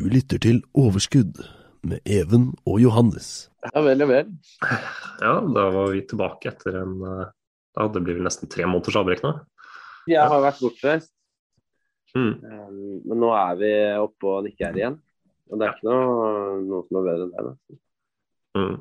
Du 0.00 0.06
lytter 0.08 0.38
til 0.40 0.62
Overskudd 0.80 1.42
med 1.84 2.00
Even 2.08 2.54
og 2.64 2.78
Johannes. 2.80 3.50
Ja 3.66 3.82
vel, 3.84 4.00
ja 4.00 4.06
vel. 4.08 4.30
Ja, 5.26 5.34
da 5.44 5.64
var 5.74 5.90
vi 5.92 6.00
tilbake 6.08 6.48
etter 6.48 6.78
en 6.80 6.94
ja, 7.04 7.84
Det 7.92 8.00
blir 8.00 8.16
vel 8.16 8.24
nesten 8.24 8.48
tre 8.48 8.64
måneders 8.64 8.96
avbrekk 8.96 9.20
nå. 9.26 9.34
Jeg 10.08 10.24
har 10.32 10.40
vært 10.46 10.62
bortreist, 10.64 11.12
Mm. 12.16 12.32
men 13.06 13.20
nå 13.22 13.28
er 13.38 13.58
vi 13.60 13.68
oppe 14.02 14.26
og 14.26 14.48
nikker 14.48 14.80
igjen. 14.80 14.96
Og 15.52 15.60
det 15.60 15.68
er 15.68 15.76
ikke 15.76 15.86
noe, 15.92 16.32
noe 16.64 16.80
som 16.88 16.98
er 16.98 17.04
bedre 17.06 17.26
enn 17.28 17.36
det. 17.36 17.44
Da. 17.44 17.78
Mm. 18.58 18.72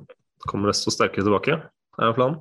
Kommer 0.49 0.71
desto 0.71 0.95
sterkere 0.95 1.27
tilbake, 1.27 1.59
er 1.99 2.15
planen. 2.17 2.39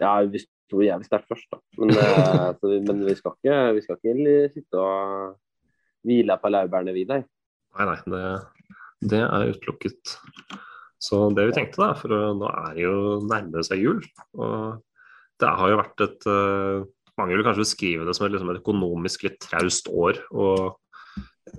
Ja, 0.00 0.14
vi 0.24 0.40
sto 0.40 0.80
jævlig 0.80 1.10
sterkt 1.10 1.28
først, 1.28 1.50
da. 1.52 1.60
Men, 1.76 1.92
eh, 1.98 2.48
så 2.62 2.70
vi, 2.70 2.80
men 2.86 3.04
vi, 3.04 3.18
skal 3.18 3.34
ikke, 3.34 3.58
vi 3.76 3.84
skal 3.84 4.00
ikke 4.00 4.38
sitte 4.54 4.80
og 4.80 5.36
hvile 6.06 6.38
på 6.40 6.54
laurbærene, 6.54 6.96
vi, 6.96 7.04
nei. 7.12 7.20
Nei, 7.78 7.86
nei, 7.88 7.98
det, 8.12 8.22
det 9.12 9.22
er 9.24 9.52
utelukket. 9.54 10.16
Så 11.02 11.24
det 11.34 11.48
vi 11.48 11.54
tenkte, 11.56 11.80
da, 11.82 11.92
for 11.98 12.12
nå 12.12 12.48
er 12.48 12.74
det 12.76 12.84
jo 12.84 12.96
nærmere 13.26 13.64
seg 13.66 13.82
jul, 13.82 14.02
og 14.38 14.82
det 15.42 15.54
har 15.58 15.72
jo 15.72 15.80
vært 15.80 16.04
et 16.06 16.28
eh, 16.30 16.90
Mange 17.20 17.36
vil 17.36 17.44
kanskje 17.44 17.60
beskrive 17.66 18.06
det 18.08 18.14
som 18.16 18.24
et, 18.24 18.32
liksom 18.32 18.50
et 18.54 18.58
økonomisk 18.62 19.26
litt 19.26 19.34
traust 19.44 19.90
år. 19.92 20.16
og 20.32 20.78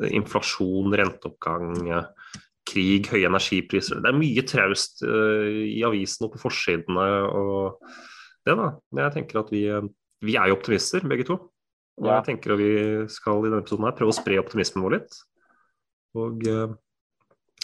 Inflasjon, 0.09 0.95
renteoppgang, 0.97 1.75
krig, 2.65 3.09
høye 3.11 3.29
energipriser. 3.29 3.99
Det 4.01 4.09
er 4.09 4.17
mye 4.17 4.43
traust 4.49 5.03
eh, 5.05 5.59
i 5.75 5.83
avisene 5.85 6.25
og 6.25 6.33
på 6.33 6.41
forsidene. 6.47 7.05
og 7.29 7.83
det 8.47 8.57
da, 8.57 8.71
Men 8.89 9.03
Jeg 9.05 9.15
tenker 9.19 9.43
at 9.43 9.53
vi, 9.53 9.61
vi 10.25 10.39
er 10.39 10.49
jo 10.49 10.57
optimister, 10.57 11.05
begge 11.05 11.27
to. 11.29 11.37
Og 12.01 12.09
jeg 12.09 12.25
tenker 12.31 12.55
at 12.55 12.63
vi 12.63 12.73
skal 13.13 13.43
i 13.43 13.51
denne 13.51 13.61
episoden 13.61 13.85
her 13.85 13.95
prøve 13.99 14.15
å 14.15 14.17
spre 14.17 14.41
optimismen 14.41 14.81
vår 14.87 14.97
litt. 14.97 15.21
Og 16.19 16.45
eh, 16.49 16.75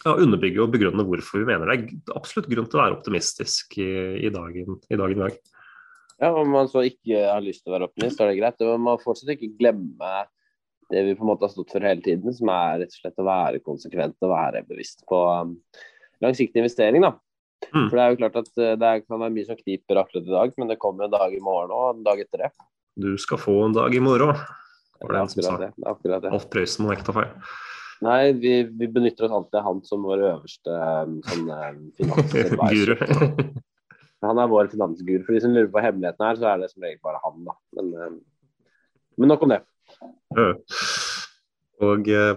ja, 0.06 0.16
underbygge 0.16 0.64
og 0.64 0.74
begrunne 0.74 1.06
hvorfor 1.08 1.42
vi 1.42 1.48
mener 1.50 1.70
det 1.70 1.78
er 1.78 2.18
absolutt 2.18 2.50
grunn 2.52 2.68
til 2.70 2.80
å 2.80 2.84
være 2.84 2.98
optimistisk 2.98 3.78
i, 3.82 3.90
i, 4.26 4.34
dagen, 4.34 4.80
i 4.90 5.00
dag. 5.00 5.38
Ja, 6.20 6.34
Om 6.36 6.52
man 6.52 6.68
så 6.72 6.84
ikke 6.88 7.24
har 7.30 7.44
lyst 7.44 7.64
til 7.64 7.72
å 7.72 7.78
være 7.78 7.88
optimist, 7.90 8.18
så 8.18 8.26
er 8.26 8.34
det 8.34 8.40
greit. 8.42 8.60
Men 8.64 8.76
man 8.76 8.98
må 8.98 8.98
fortsatt 9.04 9.32
ikke 9.36 9.54
glemme 9.60 10.14
det 10.90 11.04
vi 11.06 11.16
på 11.16 11.24
en 11.24 11.30
måte 11.30 11.46
har 11.46 11.54
stått 11.54 11.72
for 11.76 11.86
hele 11.86 12.02
tiden, 12.04 12.34
som 12.34 12.50
er 12.52 12.82
rett 12.82 12.94
og 12.96 13.02
slett 13.04 13.22
å 13.22 13.28
være 13.28 13.62
konsekvent 13.64 14.26
og 14.26 14.32
være 14.34 14.64
bevisst 14.68 15.04
på 15.10 15.20
um, 15.30 15.54
langsiktig 16.24 16.64
investering. 16.64 17.06
da. 17.06 17.14
Mm. 17.70 17.86
For 17.92 17.94
Det 17.94 18.02
er 18.04 18.16
jo 18.16 18.20
klart 18.24 18.40
at 18.42 18.50
uh, 18.58 18.74
det 18.82 18.94
kan 19.06 19.22
være 19.22 19.36
mye 19.36 19.48
som 19.48 19.60
kniper 19.60 20.02
akkurat 20.02 20.26
i 20.26 20.34
dag, 20.34 20.56
men 20.58 20.72
det 20.72 20.80
kommer 20.82 21.06
en 21.06 21.14
dag 21.14 21.36
i 21.36 21.44
morgen 21.46 21.76
og 21.76 21.92
en 21.94 22.04
dag 22.08 22.24
etter 22.26 22.48
det. 22.48 22.52
Du 23.00 23.14
skal 23.22 23.40
få 23.40 23.60
en 23.68 23.78
dag 23.78 23.96
i 23.96 24.02
morgen, 24.04 24.34
var 25.00 25.14
Det 25.14 25.22
en 25.22 25.34
som 25.36 25.46
sa. 25.46 25.58
akkurat 25.94 26.26
det. 26.26 26.34
Alf 26.34 26.50
Prøysen 26.52 26.88
må 26.88 26.96
ikke 26.98 27.08
ta 27.12 27.16
feil. 27.22 27.32
Nei, 28.06 28.32
vi, 28.40 28.54
vi 28.64 28.88
benytter 28.88 29.28
oss 29.28 29.34
alltid 29.36 29.60
av 29.60 29.66
han 29.66 29.82
som 29.84 30.06
vår 30.08 30.22
øverste 30.24 30.76
um, 30.76 31.18
sånn, 31.28 31.82
finansguru. 32.00 32.96
Han 34.26 34.40
er 34.40 34.52
vår 34.52 34.68
finansguru. 34.72 35.22
For 35.24 35.36
de 35.36 35.42
som 35.44 35.54
lurer 35.56 35.70
på 35.72 35.84
hemmeligheten 35.84 36.26
her, 36.26 36.40
så 36.40 36.48
er 36.52 36.62
det 36.62 36.68
som 36.74 36.84
regel 36.84 37.00
bare 37.06 37.22
han, 37.24 37.38
da. 37.48 37.54
Men, 37.78 37.92
um, 37.96 38.18
men 39.20 39.32
nok 39.32 39.46
om 39.46 39.54
det. 39.54 39.60
Og 41.80 42.10
eh, 42.12 42.34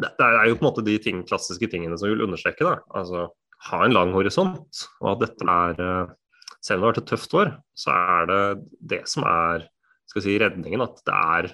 det 0.00 0.10
det 0.16 0.26
er 0.28 0.48
jo 0.48 0.56
på 0.56 0.64
en 0.64 0.68
måte 0.68 0.84
de 0.84 0.96
ting, 1.02 1.22
klassiske 1.28 1.68
tingene 1.72 1.96
som 1.98 2.08
vi 2.08 2.14
vil 2.14 2.26
understreke. 2.28 2.64
da, 2.64 2.80
altså 2.96 3.28
Ha 3.68 3.82
en 3.84 3.96
lang 3.96 4.12
horisont. 4.16 4.84
Og 5.00 5.08
at 5.14 5.24
dette 5.26 5.44
er 5.44 5.82
eh, 5.84 6.14
Selv 6.60 6.80
om 6.80 6.82
det 6.82 6.86
har 6.86 6.92
vært 6.92 7.02
et 7.02 7.08
tøft 7.08 7.34
år, 7.40 7.50
så 7.72 7.92
er 7.96 8.26
det 8.28 8.44
det 8.92 9.02
som 9.08 9.24
er 9.24 9.64
skal 10.10 10.20
vi 10.20 10.26
si, 10.26 10.38
redningen. 10.42 10.82
At 10.84 11.00
det 11.08 11.16
er 11.16 11.48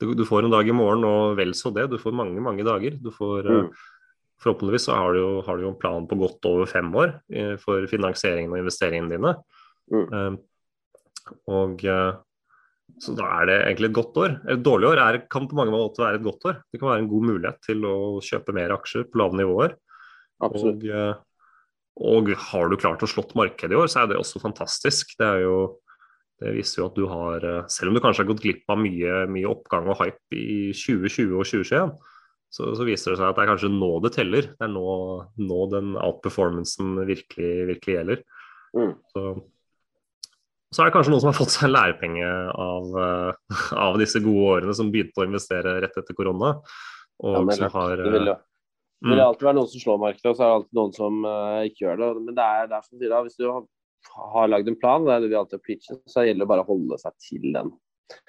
du, 0.00 0.10
du 0.14 0.24
får 0.28 0.46
en 0.46 0.54
dag 0.54 0.68
i 0.68 0.74
morgen, 0.76 1.06
og 1.08 1.38
vel 1.38 1.54
så 1.58 1.72
det. 1.74 1.88
Du 1.92 1.98
får 2.00 2.16
mange, 2.16 2.40
mange 2.44 2.66
dager. 2.66 2.98
Du 3.02 3.12
får 3.14 3.46
eh, 3.46 3.62
Mm. 3.68 3.72
Forhåpentligvis 4.38 4.84
så 4.86 4.94
har 4.94 5.16
du, 5.16 5.18
jo, 5.18 5.30
har 5.42 5.56
du 5.58 5.64
jo 5.64 5.70
en 5.72 5.80
plan 5.82 6.04
på 6.06 6.14
godt 6.14 6.46
over 6.46 6.68
fem 6.70 6.92
år 6.94 7.16
eh, 7.34 7.56
for 7.58 7.82
finansieringen 7.90 8.52
og 8.54 8.60
investeringene 8.60 9.16
dine. 9.16 9.32
Mm. 9.90 10.04
Eh, 10.14 11.32
og 11.50 11.82
eh, 11.82 12.12
så 13.02 13.14
da 13.18 13.26
er 13.40 13.48
det 13.50 13.56
egentlig 13.64 13.90
et 13.90 13.96
godt 13.98 14.20
år. 14.22 14.36
Et 14.54 14.62
dårlig 14.62 14.88
år 14.92 15.02
er, 15.02 15.18
kan 15.30 15.46
på 15.50 15.58
mange 15.58 15.74
måter 15.74 16.04
være 16.04 16.20
et 16.20 16.26
godt 16.26 16.46
år. 16.50 16.60
Det 16.70 16.80
kan 16.80 16.90
være 16.90 17.02
en 17.04 17.10
god 17.10 17.26
mulighet 17.32 17.58
til 17.66 17.84
å 17.86 17.96
kjøpe 18.24 18.54
mer 18.56 18.74
aksjer 18.74 19.08
på 19.10 19.20
lave 19.20 19.38
nivåer. 19.38 19.74
Absolutt. 20.38 20.86
Og, 20.86 20.88
eh, 20.94 21.18
og 22.08 22.32
har 22.52 22.70
du 22.70 22.78
klart 22.78 23.02
å 23.02 23.10
slått 23.10 23.34
markedet 23.38 23.74
i 23.74 23.78
år, 23.78 23.90
så 23.90 24.04
er 24.04 24.12
det 24.12 24.20
også 24.20 24.42
fantastisk. 24.42 25.16
Det 25.18 25.26
er 25.26 25.44
jo 25.44 25.58
det 26.38 26.54
viser 26.54 26.82
jo 26.82 26.86
at 26.86 26.98
du 26.98 27.04
har, 27.10 27.44
eh, 27.44 27.66
selv 27.72 27.90
om 27.90 27.98
du 27.98 28.02
kanskje 28.04 28.22
har 28.22 28.30
gått 28.30 28.44
glipp 28.44 28.70
av 28.70 28.78
mye, 28.80 29.24
mye 29.30 29.50
oppgang 29.50 29.90
og 29.90 29.98
hype 30.02 30.38
i 30.38 30.70
2020 30.76 31.34
og 31.34 31.46
2021, 31.48 31.92
så, 32.48 32.70
så 32.78 32.86
viser 32.86 33.12
det 33.12 33.20
seg 33.20 33.28
at 33.28 33.36
det 33.36 33.44
er 33.44 33.50
kanskje 33.50 33.72
nå 33.74 33.90
det 34.04 34.14
teller. 34.14 34.50
Det 34.54 34.64
er 34.64 34.72
nå, 34.72 34.88
nå 35.42 35.60
den 35.74 35.94
outperformancen 36.00 36.94
virkelig, 37.08 37.52
virkelig 37.74 37.96
gjelder. 37.98 38.22
Mm. 38.78 38.92
Så, 39.12 39.24
så 40.72 40.82
er 40.82 40.88
det 40.88 40.94
kanskje 40.96 41.12
noen 41.12 41.24
som 41.24 41.32
har 41.32 41.38
fått 41.40 41.54
seg 41.56 41.72
lærepenge 41.72 42.30
av, 42.54 43.00
eh, 43.04 43.64
av 43.88 43.98
disse 44.00 44.22
gode 44.24 44.52
årene, 44.54 44.76
som 44.78 44.92
begynte 44.94 45.24
å 45.24 45.28
investere 45.28 45.80
rett 45.84 46.00
etter 46.00 46.16
korona. 46.16 46.54
Og 47.18 47.40
Ja, 47.50 47.58
som 47.58 47.74
har 47.74 47.98
det 47.98 48.12
vil 48.14 48.30
jo 48.30 48.38
det 48.98 49.06
mm, 49.06 49.12
vil 49.14 49.20
alltid 49.22 49.46
være 49.46 49.54
noen 49.60 49.70
som 49.70 49.82
slår 49.82 49.98
markedet, 50.02 50.30
og 50.32 50.34
så 50.34 50.42
er 50.42 50.48
det 50.48 50.54
alltid 50.56 50.78
noen 50.78 50.94
som 50.96 51.18
uh, 51.22 51.60
ikke 51.68 51.84
gjør 51.84 52.00
det. 52.00 52.06
Men 52.18 52.34
det 52.34 52.46
er, 52.46 52.64
det 52.70 52.78
er 53.06 53.12
da, 53.12 53.20
hvis 53.22 53.36
du 53.38 53.44
har, 53.46 53.60
har 54.18 54.48
lagd 54.50 54.70
en 54.70 54.78
plan, 54.78 55.04
det 55.06 55.14
er 55.14 55.24
det 55.24 55.32
vi 55.32 55.38
alltid 55.38 55.58
har 55.58 55.66
preachet, 55.66 56.00
så 56.10 56.24
gjelder 56.26 56.44
det 56.44 56.52
bare 56.52 56.64
å 56.64 56.70
holde 56.70 56.98
seg 57.00 57.14
til 57.24 57.50
den. 57.54 57.74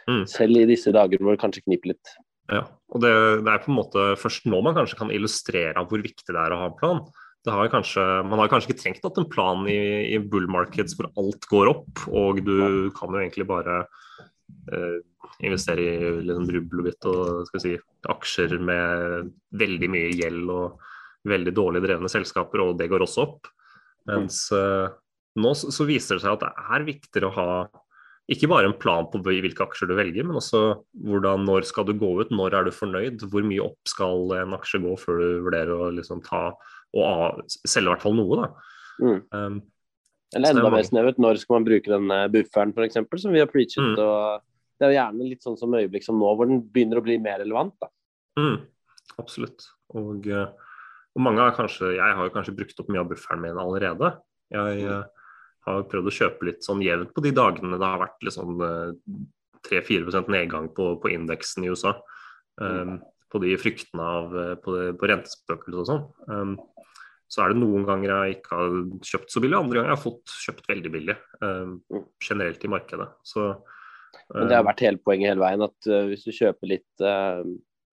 Mm. 0.10 0.26
Selv 0.30 0.60
i 0.60 0.68
disse 0.70 0.94
dager 0.96 1.22
hvor 1.22 1.36
det 1.36 1.42
kanskje 1.42 1.64
kniper 1.66 1.94
litt. 1.94 2.14
Ja, 2.50 2.64
og 2.90 3.04
det, 3.04 3.12
det 3.46 3.52
er 3.54 3.62
på 3.62 3.70
en 3.72 3.78
måte 3.78 4.06
først 4.20 4.48
nå 4.50 4.60
man 4.66 4.76
kanskje 4.78 4.98
kan 4.98 5.12
illustrere 5.14 5.84
hvor 5.86 6.02
viktig 6.02 6.34
det 6.34 6.40
er 6.42 6.56
å 6.56 6.62
ha 6.64 6.70
en 6.72 6.80
plan. 6.80 7.04
Det 7.46 7.54
har 7.56 7.70
kanskje, 7.72 8.04
man 8.28 8.42
har 8.42 8.50
kanskje 8.52 8.72
ikke 8.72 8.82
trengt 8.82 9.06
at 9.08 9.20
en 9.22 9.30
plan 9.32 9.62
i, 9.70 9.80
i 10.12 10.18
bull 10.20 10.50
markets 10.52 10.98
hvor 10.98 11.08
alt 11.20 11.46
går 11.52 11.72
opp, 11.72 12.02
og 12.12 12.42
du 12.44 12.90
kan 12.98 13.14
jo 13.14 13.22
egentlig 13.22 13.48
bare 13.48 13.78
eh, 14.74 14.98
investere 15.48 15.86
i 15.86 16.10
liksom 16.26 16.50
rubbel 16.52 16.82
og 16.82 16.90
bitt 16.90 17.08
og 17.08 17.54
si, 17.64 17.78
aksjer 18.12 18.58
med 18.60 19.30
veldig 19.62 19.92
mye 19.94 20.10
gjeld 20.20 20.52
og 20.52 21.30
veldig 21.30 21.54
dårlig 21.56 21.84
drevne 21.86 22.12
selskaper, 22.12 22.66
og 22.66 22.76
det 22.80 22.90
går 22.92 23.06
også 23.06 23.24
opp. 23.24 23.48
Mens 24.10 24.42
eh, 24.56 24.90
nå 25.42 25.54
så, 25.58 25.86
viser 25.88 26.18
det 26.18 26.26
seg 26.26 26.36
at 26.36 26.46
det 26.46 26.68
er 26.76 26.88
viktigere 26.88 27.30
å 27.30 27.36
ha 27.38 27.52
ikke 28.30 28.50
bare 28.52 28.70
en 28.70 28.78
plan 28.78 29.08
på 29.10 29.24
hvilke 29.26 29.66
aksjer 29.66 29.90
du 29.90 29.96
velger, 29.98 30.26
men 30.28 30.38
også 30.38 30.60
hvordan, 30.94 31.48
når 31.48 31.66
skal 31.66 31.88
du 31.88 31.96
gå 31.98 32.12
ut, 32.20 32.30
når 32.30 32.60
er 32.60 32.68
du 32.68 32.76
fornøyd, 32.76 33.24
hvor 33.32 33.46
mye 33.46 33.64
opp 33.66 33.90
skal 33.90 34.36
en 34.38 34.54
aksje 34.54 34.82
gå 34.84 34.94
før 35.02 35.18
du 35.18 35.30
vurderer 35.48 35.74
å 35.74 35.90
liksom 35.96 36.22
ta 36.28 36.52
og 36.98 37.04
av, 37.06 37.42
selge 37.50 37.88
i 37.88 37.92
hvert 37.94 38.06
fall 38.06 38.18
noe. 38.18 38.38
da. 38.38 38.50
Mm. 39.00 39.20
Um, 39.34 39.58
Eller 40.36 40.52
er 40.52 40.60
enda 40.60 40.72
mer 40.74 40.86
snevert, 40.86 41.22
når 41.22 41.42
skal 41.42 41.58
man 41.58 41.68
bruke 41.68 41.90
den 41.92 42.14
eh, 42.14 42.28
bufferen 42.34 42.74
f.eks., 42.76 43.02
som 43.24 43.34
vi 43.34 43.42
har 43.42 43.50
preachet. 43.50 43.82
Mm. 43.82 43.98
og 43.98 44.78
Det 44.78 44.86
er 44.86 44.94
jo 44.94 45.00
gjerne 45.00 45.30
litt 45.32 45.46
sånn 45.46 45.58
som 45.60 45.78
øyeblikk 45.78 46.06
som 46.06 46.22
nå, 46.22 46.34
hvor 46.38 46.50
den 46.50 46.64
begynner 46.66 47.02
å 47.02 47.06
bli 47.06 47.18
mer 47.22 47.42
relevant. 47.42 47.76
da. 47.82 47.90
mm, 48.42 48.58
absolutt. 49.22 49.70
Og, 49.98 50.30
eh, 50.30 50.74
og 51.18 51.26
mange 51.26 51.42
har 51.42 51.58
kanskje, 51.58 51.96
Jeg 51.98 52.18
har 52.18 52.30
jo 52.30 52.34
kanskje 52.36 52.58
brukt 52.58 52.82
opp 52.82 52.94
mye 52.94 53.02
av 53.02 53.10
bufferen 53.10 53.42
min 53.42 53.58
allerede. 53.58 54.14
Jeg 54.54 54.86
eh, 54.86 55.19
har 55.68 55.86
prøvd 55.92 56.10
å 56.10 56.16
kjøpe 56.16 56.48
litt 56.48 56.66
sånn 56.66 56.84
jevnt 56.84 57.14
på 57.16 57.24
de 57.26 57.34
dagene 57.36 57.78
det 57.80 57.88
har 57.88 58.02
vært 58.02 58.26
liksom 58.26 58.56
sånn 58.60 58.66
eh, 58.66 59.24
3-4% 59.70 60.32
nedgang 60.32 60.70
på, 60.76 60.94
på 61.04 61.12
indeksen 61.12 61.66
i 61.66 61.72
USA. 61.74 61.98
Um, 62.60 62.98
på 63.30 63.40
de 63.44 63.54
fryktene 63.60 64.04
av 64.04 64.32
på, 64.64 64.72
det, 64.74 64.86
på 65.00 65.08
rentespøkelser 65.12 65.82
og 65.82 65.88
sånn. 65.88 66.06
Um, 66.32 66.54
så 67.30 67.44
er 67.44 67.54
det 67.54 67.62
noen 67.62 67.86
ganger 67.86 68.10
jeg 68.10 68.40
ikke 68.40 68.58
har 68.58 68.78
kjøpt 69.06 69.34
så 69.34 69.42
billig, 69.44 69.58
andre 69.60 69.78
ganger 69.78 69.92
jeg 69.92 69.98
har 69.98 70.02
fått 70.02 70.34
kjøpt 70.48 70.70
veldig 70.72 70.92
billig. 70.96 71.16
Um, 71.46 71.76
generelt 72.26 72.64
i 72.66 72.72
markedet. 72.74 73.06
Så, 73.28 73.46
Men 74.34 74.50
det 74.50 74.58
har 74.58 74.66
vært 74.66 74.82
hele 74.88 75.02
poenget 75.04 75.34
hele 75.34 75.44
veien 75.44 75.66
at 75.68 75.90
uh, 75.92 76.06
hvis 76.10 76.26
du 76.26 76.32
kjøper 76.34 76.72
litt 76.72 77.06
uh, 77.06 77.44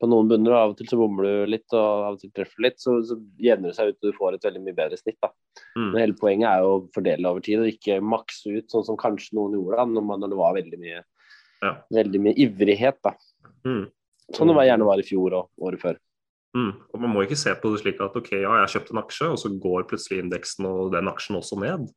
på 0.00 0.08
noen 0.10 0.28
bunner, 0.28 0.52
og 0.52 0.58
av 0.58 0.72
og 0.72 0.78
til 0.78 0.88
så 0.90 0.98
bommer 1.00 1.26
du 1.26 1.52
litt, 1.54 1.66
og 1.72 1.80
av 1.80 2.16
og 2.16 2.20
til 2.20 2.32
treffer 2.36 2.60
du 2.60 2.66
litt, 2.66 2.78
så, 2.82 2.96
så 3.06 3.16
jevner 3.40 3.72
det 3.72 3.76
seg 3.78 3.90
ut 3.90 3.98
og 3.98 4.08
du 4.10 4.16
får 4.18 4.36
et 4.36 4.48
veldig 4.48 4.62
mye 4.66 4.76
bedre 4.76 4.98
snitt. 5.00 5.18
da. 5.24 5.30
Mm. 5.76 5.86
Men 5.88 6.00
hele 6.02 6.18
poenget 6.20 6.48
er 6.50 6.64
jo 6.64 6.72
å 6.74 6.80
fordele 6.94 7.32
over 7.32 7.44
tid, 7.46 7.62
og 7.62 7.70
ikke 7.72 8.00
makse 8.04 8.52
ut, 8.58 8.68
sånn 8.72 8.86
som 8.90 9.00
kanskje 9.00 9.38
noen 9.38 9.56
gjorde 9.56 9.80
da, 9.80 9.86
når, 9.96 10.08
man, 10.10 10.24
når 10.24 10.34
det 10.34 10.40
var 10.42 10.58
veldig 10.58 10.80
mye, 10.82 11.02
ja. 11.64 11.72
veldig 12.00 12.22
mye 12.26 12.36
ivrighet. 12.44 13.00
da. 13.06 13.14
Mm. 13.68 13.86
Sånn 14.36 14.50
det 14.50 14.58
var, 14.58 14.68
gjerne 14.68 14.90
var 14.90 15.00
i 15.00 15.06
fjor 15.06 15.38
og 15.38 15.68
året 15.68 15.82
før. 15.82 16.00
Mm. 16.56 16.72
Og 16.92 17.02
Man 17.02 17.12
må 17.12 17.24
ikke 17.24 17.38
se 17.38 17.52
på 17.60 17.72
det 17.72 17.82
slik 17.82 18.00
at 18.04 18.16
ok, 18.16 18.32
ja, 18.40 18.54
jeg 18.62 18.76
kjøpte 18.76 18.94
en 18.94 19.02
aksje, 19.02 19.32
og 19.32 19.40
så 19.40 19.52
går 19.64 19.88
plutselig 19.90 20.22
indeksen 20.24 20.68
og 20.68 20.94
den 20.94 21.10
aksjen 21.10 21.38
også 21.40 21.58
ned. 21.62 21.88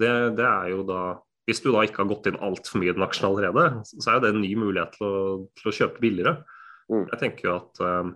Det, 0.00 0.12
det, 0.36 0.44
er 0.44 0.74
jo 0.74 0.82
da 0.84 1.16
Hvis 1.48 1.62
du 1.64 1.70
da 1.72 1.86
ikke 1.86 2.02
har 2.02 2.10
gått 2.10 2.26
inn 2.28 2.40
altfor 2.42 2.82
mye 2.82 2.90
i 2.90 2.96
den 2.96 3.06
aksjen 3.06 3.28
allerede, 3.30 3.84
så 3.86 4.16
er 4.16 4.22
det 4.22 4.32
en 4.32 4.42
ny 4.42 4.50
mulighet 4.58 4.96
til 4.96 5.06
å, 5.06 5.20
til 5.56 5.70
å 5.70 5.74
kjøpe 5.78 6.02
billigere. 6.02 6.40
Mm. 6.92 7.06
Jeg 7.12 7.20
tenker 7.20 7.48
jo 7.48 7.54
at 7.58 7.82
uh, 7.82 8.10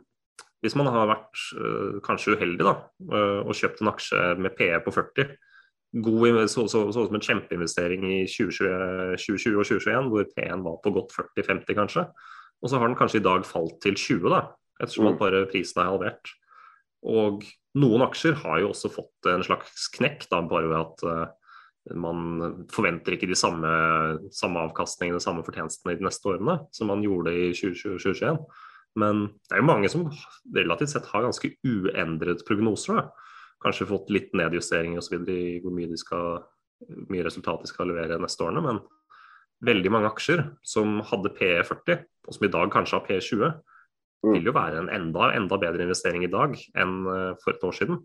hvis 0.64 0.76
man 0.78 0.90
har 0.92 1.08
vært 1.10 1.44
uh, 1.58 2.00
kanskje 2.04 2.36
uheldig 2.36 2.66
da, 2.66 2.74
uh, 3.10 3.40
og 3.42 3.56
kjøpt 3.56 3.80
en 3.82 3.92
aksje 3.92 4.26
med 4.40 4.54
PE 4.58 4.76
på 4.84 4.94
40, 4.94 5.32
god, 6.04 6.42
så, 6.52 6.66
så, 6.70 6.84
så, 6.94 7.06
som 7.06 7.16
en 7.18 7.24
kjempeinvestering 7.24 8.04
i 8.06 8.18
2020, 8.30 9.16
2020 9.18 9.56
og 9.56 9.70
2021, 9.72 10.10
hvor 10.12 10.28
P-en 10.36 10.66
var 10.66 10.76
på 10.84 10.92
godt 10.94 11.16
40-50 11.16 11.78
kanskje, 11.78 12.04
og 12.60 12.70
så 12.70 12.78
har 12.78 12.90
den 12.90 12.98
kanskje 12.98 13.22
i 13.22 13.26
dag 13.26 13.46
falt 13.48 13.80
til 13.82 13.96
20, 13.98 14.28
da, 14.30 14.44
ettersom 14.78 15.10
at 15.10 15.16
mm. 15.16 15.20
bare 15.22 15.48
prisen 15.50 15.82
er 15.82 15.90
halvert. 15.90 16.32
Og 17.10 17.44
noen 17.80 18.04
aksjer 18.04 18.36
har 18.42 18.60
jo 18.60 18.70
også 18.74 18.90
fått 18.92 19.30
en 19.32 19.44
slags 19.46 19.88
knekk, 19.96 20.28
da, 20.30 20.42
bare 20.46 20.68
ved 20.68 20.80
at 20.82 21.06
uh, 21.08 21.39
man 21.96 22.66
forventer 22.72 23.16
ikke 23.16 23.28
de 23.30 23.38
samme, 23.38 23.70
samme 24.36 24.60
avkastningene, 24.66 25.18
de 25.20 25.24
samme 25.24 25.44
fortjenestene 25.46 25.94
i 25.94 26.00
de 26.00 26.06
neste 26.06 26.28
årene 26.28 26.58
som 26.76 26.90
man 26.92 27.04
gjorde 27.04 27.32
i 27.32 27.50
2020-2021. 27.56 28.42
Men 29.00 29.26
det 29.48 29.56
er 29.56 29.62
jo 29.62 29.68
mange 29.70 29.90
som 29.92 30.06
relativt 30.56 30.92
sett 30.92 31.08
har 31.12 31.24
ganske 31.24 31.52
uendret 31.64 32.44
prognoser. 32.46 33.00
Da. 33.00 33.34
Kanskje 33.64 33.88
fått 33.88 34.12
litt 34.12 34.32
nedjustering 34.36 34.98
osv. 34.98 35.20
i 35.30 35.60
hvor 35.62 35.74
mye, 35.74 35.98
skal, 36.00 36.42
mye 37.08 37.26
resultat 37.26 37.64
de 37.64 37.70
skal 37.70 37.92
levere 37.92 38.20
neste 38.20 38.44
årene. 38.44 38.64
Men 38.66 38.82
veldig 39.64 39.92
mange 39.94 40.10
aksjer 40.10 40.44
som 40.66 40.98
hadde 41.06 41.32
PE 41.36 41.60
40, 41.68 42.04
og 42.28 42.36
som 42.36 42.46
i 42.48 42.52
dag 42.52 42.72
kanskje 42.72 42.98
har 42.98 43.06
PE 43.08 43.20
20, 43.24 43.52
Mm. 44.20 44.34
vil 44.36 44.50
jo 44.50 44.52
være 44.52 44.82
en 44.82 44.90
enda, 44.92 45.30
enda 45.32 45.56
bedre 45.60 45.86
investering 45.86 46.24
i 46.26 46.32
dag 46.32 46.56
enn 46.76 46.96
eh, 47.08 47.36
for 47.40 47.54
et 47.54 47.62
år 47.64 47.76
siden. 47.76 48.02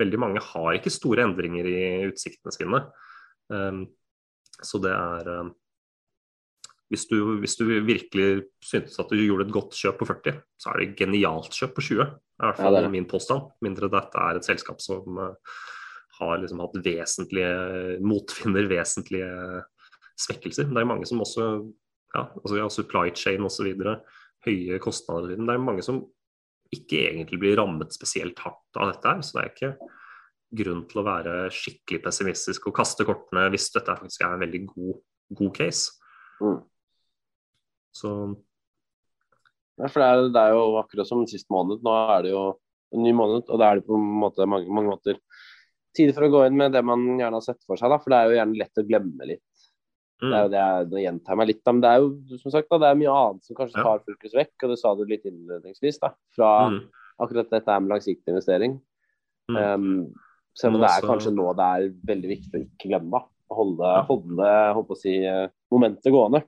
Veldig 0.00 0.20
mange 0.20 0.42
har 0.44 0.76
ikke 0.76 0.92
store 0.92 1.26
endringer 1.28 1.68
i 1.68 1.80
utsiktene 2.10 2.54
sine. 2.54 2.84
Um, 3.52 3.84
så 4.60 4.80
det 4.82 4.92
er 4.92 5.30
um, 5.40 5.50
hvis, 6.90 7.06
du, 7.10 7.16
hvis, 7.42 7.56
du, 7.60 7.66
virkelig 7.86 8.44
syntes 8.64 8.98
at 9.00 9.12
du 9.12 9.20
gjorde 9.20 9.46
et 9.46 9.54
godt 9.54 9.76
kjøp 9.78 10.00
på 10.00 10.08
40, 10.10 10.40
så 10.58 10.72
er 10.72 10.80
det 10.80 10.94
genialt 10.98 11.54
kjøp 11.54 11.76
på 11.76 11.84
20. 11.86 12.00
Det 12.00 12.06
er 12.06 12.46
i 12.46 12.48
hvert 12.48 12.62
fall 12.62 12.80
ja, 12.80 12.92
min 12.92 13.08
påstand. 13.10 13.52
Mindre 13.64 13.90
dette 13.92 14.24
er 14.24 14.38
et 14.38 14.48
selskap 14.48 14.82
som 14.82 15.20
uh, 15.20 15.58
har 16.20 16.40
liksom 16.40 16.62
hatt 16.64 16.80
vesentlige 16.84 18.00
motfinner, 18.04 18.68
vesentlige 18.70 19.30
svekkelser. 20.20 20.68
Det 20.68 20.82
er 20.82 20.88
mange 20.88 21.08
som 21.08 21.22
også 21.22 21.46
ja, 22.14 22.24
altså 22.42 22.58
ja, 22.58 22.68
supply 22.72 23.10
chain 23.14 23.44
osv 23.46 23.70
høye 24.46 24.80
kostnader. 24.82 25.36
Det 25.36 25.54
er 25.54 25.62
mange 25.62 25.84
som 25.84 26.02
ikke 26.74 27.00
egentlig 27.08 27.40
blir 27.42 27.56
rammet 27.58 27.94
spesielt 27.94 28.38
hardt 28.44 28.78
av 28.78 28.92
dette. 28.92 29.08
her, 29.08 29.22
Så 29.22 29.36
det 29.36 29.42
er 29.42 29.50
ikke 29.54 29.90
grunn 30.60 30.84
til 30.90 31.00
å 31.00 31.06
være 31.06 31.34
skikkelig 31.54 32.02
pessimistisk 32.04 32.66
og 32.66 32.76
kaste 32.80 33.06
kortene 33.06 33.46
hvis 33.52 33.70
dette 33.74 33.94
faktisk 33.94 34.24
er 34.24 34.34
en 34.34 34.44
veldig 34.44 34.62
god, 34.72 34.96
god 35.38 35.52
case. 35.56 35.92
Mm. 36.42 36.60
Så 37.94 38.10
ja, 39.80 39.88
for 39.88 40.02
det 40.02 40.08
er, 40.08 40.26
det 40.34 40.40
er, 40.40 40.56
jo 40.56 40.80
akkurat 40.80 41.08
som 41.08 41.22
sist 41.28 41.48
måned. 41.52 41.80
Nå 41.84 41.94
er 42.16 42.26
det 42.26 42.34
jo 42.34 42.42
en 42.94 43.04
ny 43.06 43.12
måned, 43.16 43.46
og 43.48 43.60
da 43.60 43.70
er 43.70 43.78
det 43.78 43.86
på 43.86 43.96
en 43.96 44.08
måte 44.22 44.46
mange, 44.50 44.68
mange 44.68 44.92
måter 44.92 45.20
tid 45.96 46.12
for 46.14 46.26
å 46.26 46.32
gå 46.32 46.42
inn 46.46 46.58
med 46.58 46.74
det 46.74 46.82
man 46.86 47.06
gjerne 47.18 47.38
har 47.38 47.44
sett 47.44 47.62
for 47.66 47.80
seg. 47.80 47.90
Da, 47.90 47.98
for 48.02 48.12
det 48.12 48.18
er 48.18 48.28
jo 48.28 48.36
gjerne 48.38 48.60
lett 48.60 48.82
å 48.82 48.86
glemme 48.86 49.30
litt 49.30 49.44
Mm. 50.20 50.30
Det 50.30 50.36
er 50.36 50.42
jo 50.42 50.52
det 50.52 50.60
jeg, 50.60 50.86
Nå 50.90 51.02
gjentar 51.04 51.38
meg 51.40 51.48
litt, 51.48 51.60
men 51.66 51.82
det 51.82 51.90
er 51.90 52.02
jo 52.02 52.40
som 52.42 52.52
sagt 52.52 52.68
da, 52.68 52.78
det 52.82 52.88
er 52.90 52.98
mye 53.00 53.18
annet 53.18 53.46
som 53.46 53.56
kanskje 53.56 53.84
tar 53.84 54.02
fokus 54.04 54.36
vekk. 54.36 54.54
og 54.62 54.72
Det 54.72 54.78
sa 54.80 54.94
du 54.96 55.04
litt 55.08 55.28
innledningsvis, 55.28 56.00
da, 56.02 56.12
fra 56.36 56.50
mm. 56.72 56.80
akkurat 57.24 57.54
dette 57.56 57.78
med 57.80 57.94
langsiktig 57.94 58.34
investering. 58.34 58.78
Mm. 59.50 59.56
Um, 59.56 59.90
selv 60.58 60.76
om 60.76 60.84
det 60.84 60.92
er 60.92 61.06
kanskje 61.06 61.32
nå 61.34 61.50
det 61.56 61.66
er 61.66 61.90
veldig 62.10 62.30
viktig 62.34 62.58
å 62.58 62.64
ikke 62.64 62.90
glemme 62.90 63.12
da, 63.16 63.22
holde, 63.56 63.92
holde 64.08 64.48
holdt 64.76 64.88
på 64.90 64.96
å 64.96 65.00
si, 65.00 65.14
eh, 65.26 65.46
momentet 65.72 66.12
gående. 66.12 66.42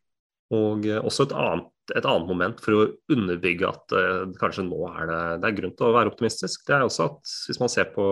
Og 0.52 0.86
eh, 0.86 1.00
også 1.00 1.26
et 1.28 1.36
annet, 1.38 1.70
et 1.96 2.06
annet, 2.06 2.28
moment 2.28 2.60
for 2.62 2.76
å 2.76 2.82
underbygge 3.12 3.68
at 3.68 3.94
uh, 3.96 4.26
kanskje 4.38 4.66
nå 4.68 4.84
er 4.90 5.08
det, 5.08 5.20
det 5.42 5.48
er 5.48 5.56
grunn 5.56 5.72
til 5.78 5.88
å 5.88 5.94
være 5.96 6.12
optimistisk, 6.12 6.62
det 6.68 6.76
er 6.76 6.84
også 6.86 7.08
at 7.08 7.32
hvis 7.48 7.58
man 7.62 7.72
ser 7.72 7.88
på 7.94 8.04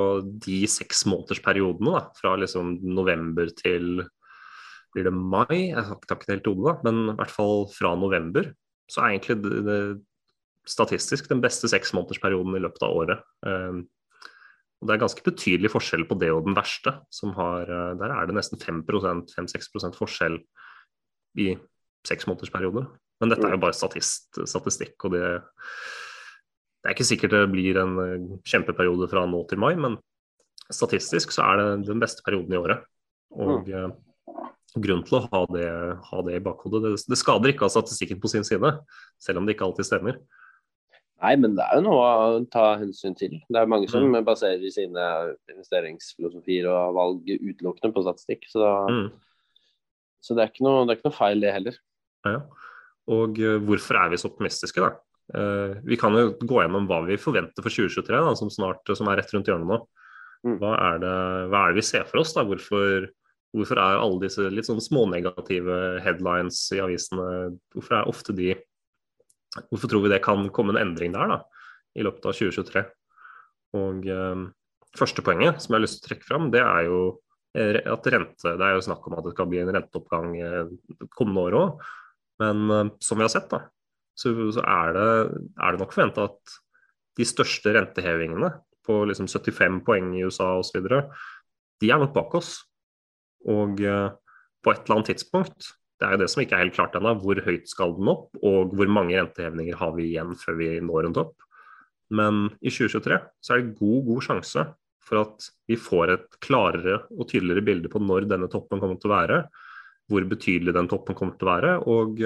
de 0.47 0.63
seks 0.71 1.05
månedersperiodene 1.11 1.95
da, 1.95 2.03
fra 2.19 2.35
liksom 2.41 2.79
november 2.97 3.53
til 3.61 4.03
blir 4.95 5.07
det 5.07 5.15
mai, 5.15 5.71
jeg 5.71 5.87
har 5.87 5.99
ikke 5.99 6.33
helt 6.33 6.49
hodet, 6.51 6.67
da, 6.67 6.91
men 6.91 7.13
i 7.13 7.17
hvert 7.19 7.33
fall 7.35 7.67
fra 7.73 7.95
november, 7.99 8.51
så 8.91 9.05
er 9.05 9.15
egentlig 9.15 9.39
det, 9.45 9.61
det 9.67 9.81
statistisk 10.69 11.29
den 11.31 11.43
beste 11.43 11.71
seksmånedersperioden 11.71 12.57
i 12.57 12.63
løpet 12.63 12.85
av 12.87 12.97
året. 12.97 13.23
Um, 13.47 13.85
og 14.81 14.89
Det 14.89 14.95
er 14.95 15.03
ganske 15.03 15.25
betydelig 15.25 15.71
forskjell 15.73 16.07
på 16.09 16.17
det 16.21 16.31
og 16.33 16.47
den 16.47 16.57
verste. 16.57 16.95
som 17.11 17.33
har, 17.37 17.71
uh, 17.71 17.95
Der 17.99 18.11
er 18.11 18.27
det 18.27 18.37
nesten 18.37 18.59
5-6% 18.59 19.97
forskjell 19.99 20.41
i 21.39 21.57
seksmånedersperioder. 22.07 22.89
Men 23.21 23.29
dette 23.29 23.47
er 23.47 23.53
jo 23.53 23.63
bare 23.63 23.77
statist, 23.77 24.41
statistikk, 24.49 24.97
og 25.05 25.13
det, 25.13 25.43
det 26.81 26.89
er 26.89 26.95
ikke 26.97 27.11
sikkert 27.11 27.35
det 27.37 27.51
blir 27.53 27.81
en 27.81 27.99
uh, 27.99 28.39
kjempeperiode 28.45 29.11
fra 29.11 29.27
nå 29.27 29.45
til 29.49 29.61
mai, 29.61 29.75
men 29.77 29.99
statistisk 30.71 31.35
så 31.35 31.45
er 31.51 31.61
det 31.61 31.89
den 31.91 32.01
beste 32.01 32.25
perioden 32.25 32.55
i 32.55 32.61
året. 32.61 32.87
Og 33.37 33.69
uh, 33.69 33.91
grunn 34.79 35.03
til 35.07 35.19
å 35.19 35.25
ha 35.27 35.41
det, 35.51 35.71
ha 36.07 36.21
det 36.27 36.37
i 36.39 36.43
bakhodet. 36.45 36.83
Det, 36.85 36.93
det, 37.11 37.19
skader 37.19 37.53
ikke 37.53 37.65
å 37.65 37.69
ha 37.69 37.75
statistikken 37.75 38.21
på 38.23 38.31
sin 38.31 38.47
side, 38.47 38.77
selv 39.23 39.41
om 39.41 39.49
det 39.49 39.57
ikke 39.57 39.67
alltid 39.67 39.89
stemmer. 39.89 40.21
Nei, 41.21 41.35
men 41.37 41.57
det 41.59 41.67
er 41.67 41.81
jo 41.81 41.85
noe 41.85 42.05
å 42.09 42.39
ta 42.49 42.79
hensyn 42.81 43.17
til. 43.19 43.35
Det 43.51 43.61
er 43.61 43.69
mange 43.69 43.91
som 43.93 44.07
mm. 44.09 44.23
baserer 44.25 44.73
sine 44.73 45.09
investeringsfilosofier 45.53 46.71
og 46.71 46.97
valg 46.97 47.29
utelukkende 47.35 47.93
på 47.93 48.05
statistikk. 48.07 48.47
Så, 48.49 48.65
mm. 48.89 49.11
så 50.25 50.39
det, 50.39 50.47
er 50.47 50.65
noe, 50.65 50.87
det, 50.87 50.95
er 50.95 51.01
ikke 51.01 51.11
noe, 51.11 51.19
feil, 51.19 51.45
det 51.45 51.53
heller. 51.59 51.77
Ja. 52.29 52.41
Og 53.11 53.37
uh, 53.43 53.59
hvorfor 53.69 54.01
er 54.01 54.13
vi 54.13 54.21
så 54.23 54.31
optimistiske, 54.31 54.81
da? 54.81 54.95
Uh, 55.31 55.77
vi 55.87 55.99
kan 56.01 56.17
jo 56.17 56.33
gå 56.41 56.63
gjennom 56.63 56.89
hva 56.89 57.03
vi 57.07 57.21
forventer 57.21 57.63
for 57.63 57.75
2023, 57.75 58.17
da, 58.17 58.33
som, 58.39 58.49
snart, 58.53 58.89
som 58.97 59.11
er 59.11 59.21
rett 59.21 59.37
rundt 59.37 59.51
hjørnet 59.51 59.69
nå. 59.69 59.81
Mm. 60.47 60.57
Hva, 60.57 60.73
er 60.87 61.03
det, 61.03 61.15
hva 61.53 61.67
er 61.67 61.75
det 61.75 61.83
vi 61.83 61.89
ser 61.91 62.09
for 62.09 62.23
oss? 62.23 62.33
da? 62.33 62.47
Hvorfor 62.49 63.11
Hvorfor 63.57 63.81
er 63.83 63.99
alle 63.99 64.21
disse 64.23 64.47
litt 64.53 64.69
sånn 64.69 64.83
smånegative 64.83 65.99
headlines 66.05 66.63
i 66.77 66.79
avisene 66.83 67.57
Hvorfor 67.75 67.97
er 67.99 68.11
ofte 68.11 68.35
de 68.37 68.53
Hvorfor 69.73 69.91
tror 69.91 70.05
vi 70.05 70.13
det 70.13 70.21
kan 70.23 70.47
komme 70.55 70.77
en 70.77 70.83
endring 70.85 71.11
der 71.17 71.27
da, 71.33 71.41
i 71.99 72.05
løpet 72.07 72.29
av 72.31 72.37
2023? 72.39 72.85
Og 73.81 74.07
eh, 74.07 74.45
Første 74.99 75.23
poenget 75.23 75.63
som 75.63 75.75
jeg 75.75 75.79
har 75.79 75.85
lyst 75.85 76.01
til 76.01 76.03
å 76.03 76.09
trekke 76.09 76.27
fram, 76.27 76.49
det 76.51 76.63
er 76.65 76.87
jo 76.89 77.01
eh, 77.55 77.79
at 77.79 78.09
rente, 78.11 78.55
Det 78.59 78.67
er 78.67 78.75
jo 78.75 78.87
snakk 78.87 79.05
om 79.07 79.19
at 79.19 79.27
det 79.27 79.35
skal 79.37 79.51
bli 79.51 79.61
en 79.63 79.71
renteoppgang 79.77 80.33
eh, 80.41 80.73
kommende 81.15 81.45
år 81.47 81.59
òg. 81.59 81.85
Men 82.43 82.65
eh, 82.75 82.91
som 83.03 83.21
vi 83.21 83.27
har 83.27 83.31
sett, 83.31 83.47
da, 83.53 83.63
så, 84.19 84.33
så 84.57 84.65
er, 84.65 84.97
det, 84.97 85.07
er, 85.55 85.77
det, 85.77 85.83
nok 85.83 85.95
forventa 85.95 86.27
at 86.27 86.57
de 87.21 87.27
største 87.29 87.75
rentehevingene 87.77 88.51
på 88.87 88.99
liksom 89.07 89.29
75 89.31 89.79
poeng 89.87 90.11
i 90.17 90.25
USA 90.27 90.57
osv., 90.59 90.91
de 91.81 91.89
er 91.89 92.03
nok 92.03 92.13
bak 92.17 92.35
oss. 92.41 92.57
Og 93.49 93.81
eh, 93.81 94.09
på 94.61 94.73
et 94.73 94.83
eller 94.85 94.99
annet 94.99 95.13
tidspunkt, 95.15 95.71
det 96.01 96.09
er 96.09 96.17
jo 96.17 96.23
det 96.23 96.31
som 96.33 96.43
ikke 96.43 96.57
er 96.57 96.65
helt 96.65 96.77
klart 96.77 96.97
ennå, 96.97 97.13
hvor 97.21 97.41
høyt 97.45 97.69
skal 97.69 97.95
den 97.97 98.09
opp, 98.13 98.29
og 98.41 98.75
hvor 98.77 98.93
mange 98.93 99.17
rentehevninger 99.17 99.77
har 99.81 99.97
vi 99.97 100.11
igjen 100.11 100.33
før 100.41 100.57
vi 100.61 100.69
når 100.85 101.09
en 101.09 101.17
topp. 101.17 101.35
Men 102.17 102.47
i 102.59 102.73
2023 102.73 103.19
så 103.45 103.55
er 103.55 103.61
det 103.61 103.75
god, 103.79 104.07
god 104.09 104.25
sjanse 104.27 104.65
for 105.07 105.23
at 105.25 105.51
vi 105.69 105.77
får 105.81 106.15
et 106.15 106.39
klarere 106.43 107.03
og 107.17 107.29
tydeligere 107.31 107.65
bilde 107.67 107.91
på 107.93 108.01
når 108.03 108.29
denne 108.31 108.49
toppen 108.51 108.81
kommer 108.83 108.99
til 109.01 109.11
å 109.11 109.17
være, 109.17 109.43
hvor 110.11 110.27
betydelig 110.31 110.75
den 110.75 110.89
toppen 110.91 111.17
kommer 111.19 111.37
til 111.39 111.47
å 111.47 111.53
være, 111.53 111.75
og, 111.91 112.23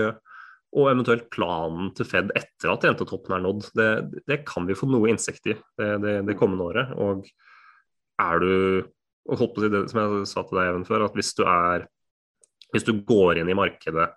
og 0.75 0.91
eventuelt 0.91 1.27
planen 1.35 1.91
til 1.97 2.09
Fed 2.09 2.33
etter 2.39 2.73
at 2.73 2.87
rentetoppen 2.87 3.37
er 3.37 3.45
nådd. 3.45 3.71
Det, 3.77 3.89
det 4.31 4.43
kan 4.49 4.69
vi 4.69 4.77
få 4.79 4.89
noe 4.91 5.11
innsikt 5.13 5.51
i 5.51 5.57
det, 5.57 5.91
det, 6.05 6.15
det 6.29 6.39
kommende 6.41 6.71
året. 6.71 6.95
Og 6.97 7.27
er 8.23 8.41
du 8.41 8.55
holdt 9.31 9.55
på 9.55 9.63
å 9.63 9.65
si 9.65 9.73
det 9.73 9.83
som 9.91 10.01
jeg 10.03 10.29
sa 10.31 10.45
til 10.45 10.61
deg 10.61 10.71
even 10.71 10.87
før, 10.89 11.07
at 11.07 11.17
hvis 11.17 11.33
du 11.39 11.45
er 11.49 11.87
hvis 12.75 12.87
du 12.87 12.93
går 13.07 13.39
inn 13.39 13.51
i 13.51 13.57
markedet 13.57 14.09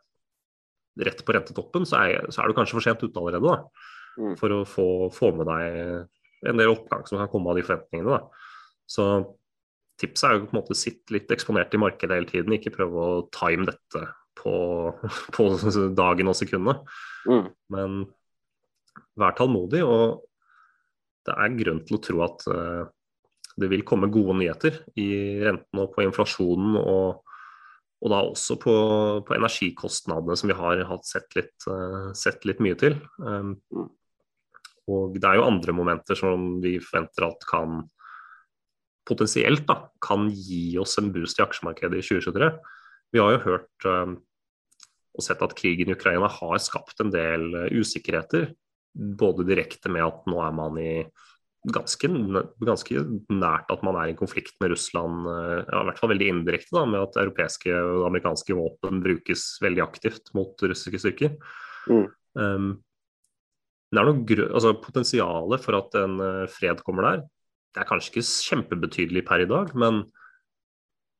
rett 1.05 1.19
på 1.25 1.33
rentetoppen, 1.35 1.85
så 1.85 2.01
er, 2.01 2.29
så 2.33 2.41
er 2.41 2.49
du 2.49 2.57
kanskje 2.57 2.79
for 2.79 2.85
sent 2.85 3.03
ute 3.05 3.21
allerede. 3.21 3.45
da. 3.45 3.87
mm. 4.17 4.37
for 4.39 4.55
å 4.55 4.61
få, 4.65 4.87
få, 5.13 5.31
med 5.37 5.45
deg 5.45 6.47
en 6.49 6.61
del 6.61 6.73
oppgang 6.73 7.05
som 7.05 7.21
kan 7.21 7.29
komme 7.29 7.51
av 7.51 7.59
de 7.59 7.65
forventningene. 7.67 8.17
Da. 8.17 8.55
Så 8.89 9.05
tipset 10.01 10.29
er 10.29 10.37
jo 10.37 10.47
på 10.47 10.55
en 10.55 10.59
måte 10.61 10.77
sitte 10.77 11.13
litt 11.13 11.31
eksponert 11.33 11.73
i 11.73 11.81
markedet 11.81 12.17
hele 12.17 12.29
tiden, 12.29 12.55
ikke 12.57 12.73
prøve 12.73 13.03
å 13.03 13.23
time 13.33 13.69
dette 13.69 14.03
på, 14.41 14.55
på 15.37 15.49
dagen 15.97 16.33
og 16.33 16.39
sekundet. 16.39 16.81
Mm. 17.29 17.47
Men 17.73 17.99
vær 19.17 19.37
tålmodig, 19.37 19.83
og 19.85 20.23
det 21.27 21.37
er 21.37 21.57
grunn 21.61 21.85
til 21.85 21.97
å 21.97 22.01
tro 22.01 22.25
at 22.25 22.45
uh, 22.49 22.83
det 23.57 23.69
vil 23.71 23.85
komme 23.87 24.11
gode 24.13 24.37
nyheter 24.37 24.83
i 24.99 25.09
renten 25.41 25.81
og 25.81 25.93
på 25.95 26.03
inflasjonen, 26.05 26.77
og, 26.77 27.23
og 28.03 28.13
da 28.13 28.21
også 28.29 28.57
på, 28.61 28.75
på, 29.25 29.35
energikostnadene, 29.37 30.37
som 30.37 30.51
vi 30.51 30.57
har 30.57 30.83
sett 31.07 31.37
litt, 31.37 31.55
uh, 31.69 32.13
sett 32.17 32.45
litt 32.45 32.61
mye 32.63 32.77
til. 32.79 32.99
Um, 33.17 33.55
og 34.87 35.17
det 35.17 35.27
er 35.27 35.39
jo 35.39 35.47
andre 35.49 35.75
momenter 35.75 36.15
som 36.15 36.61
vi 36.63 36.77
forventer 36.79 37.27
at 37.27 37.47
kan 37.49 37.81
potensielt 39.07 39.65
da, 39.67 39.81
kan 40.03 40.27
gi 40.29 40.77
oss 40.79 40.97
en 40.99 41.11
boost 41.15 41.39
i 41.39 41.43
aksjemarkedet 41.45 41.99
i 41.99 42.05
2023. 42.05 42.49
Vi 43.15 43.21
har 43.23 43.33
jo 43.33 43.43
hørt 43.45 43.87
um, 43.87 44.17
og 45.17 45.25
sett 45.25 45.41
at 45.41 45.55
krigen 45.57 45.89
i 45.89 45.95
Ukraina 45.97 46.29
har 46.29 46.59
skapt 46.61 47.01
en 47.01 47.11
del 47.13 47.47
uh, 47.55 47.69
usikkerheter. 47.73 48.51
Både 48.93 49.47
direkte 49.47 49.89
med 49.93 50.05
at 50.05 50.27
nå 50.29 50.41
er 50.43 50.53
man 50.55 50.77
i 50.81 50.91
ganske, 51.73 52.09
ganske 52.63 53.03
nært 53.33 53.71
at 53.73 53.85
man 53.85 53.97
er 53.99 54.11
i 54.11 54.17
konflikt 54.17 54.55
med 54.61 54.71
Russland, 54.73 55.27
uh, 55.27 55.61
ja, 55.63 55.81
i 55.81 55.87
hvert 55.89 56.01
fall 56.01 56.13
veldig 56.13 56.27
indirekte, 56.33 56.73
da, 56.77 56.83
med 56.89 57.03
at 57.03 57.21
europeiske 57.23 57.73
og 57.75 58.07
amerikanske 58.09 58.57
våpen 58.57 59.01
brukes 59.03 59.47
veldig 59.63 59.83
aktivt 59.85 60.31
mot 60.37 60.61
russiske 60.63 61.01
styrker. 61.03 61.33
Mm. 61.89 62.05
Um, 62.37 62.69
det 63.87 64.01
er 64.01 64.07
noe 64.09 64.47
altså, 64.49 64.75
Potensialet 64.83 65.63
for 65.63 65.79
at 65.79 65.97
en 65.99 66.19
uh, 66.21 66.45
fred 66.51 66.83
kommer 66.87 67.09
der, 67.09 67.25
det 67.75 67.83
er 67.83 67.89
kanskje 67.89 68.13
ikke 68.15 68.27
kjempebetydelig 68.27 69.25
per 69.27 69.43
i 69.43 69.49
dag, 69.49 69.73
men 69.77 70.05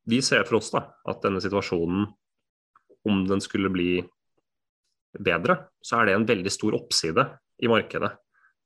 vi 0.08 0.22
ser 0.24 0.46
for 0.48 0.58
oss 0.62 0.72
da, 0.74 0.88
at 1.06 1.20
denne 1.26 1.42
situasjonen, 1.44 2.08
om 3.08 3.20
den 3.28 3.44
skulle 3.44 3.70
bli 3.72 4.00
bedre, 5.24 5.60
så 5.84 6.00
er 6.00 6.08
det 6.08 6.16
en 6.18 6.28
veldig 6.28 6.52
stor 6.52 6.76
oppside 6.78 7.24
i 7.64 7.70
markedet. 7.72 8.10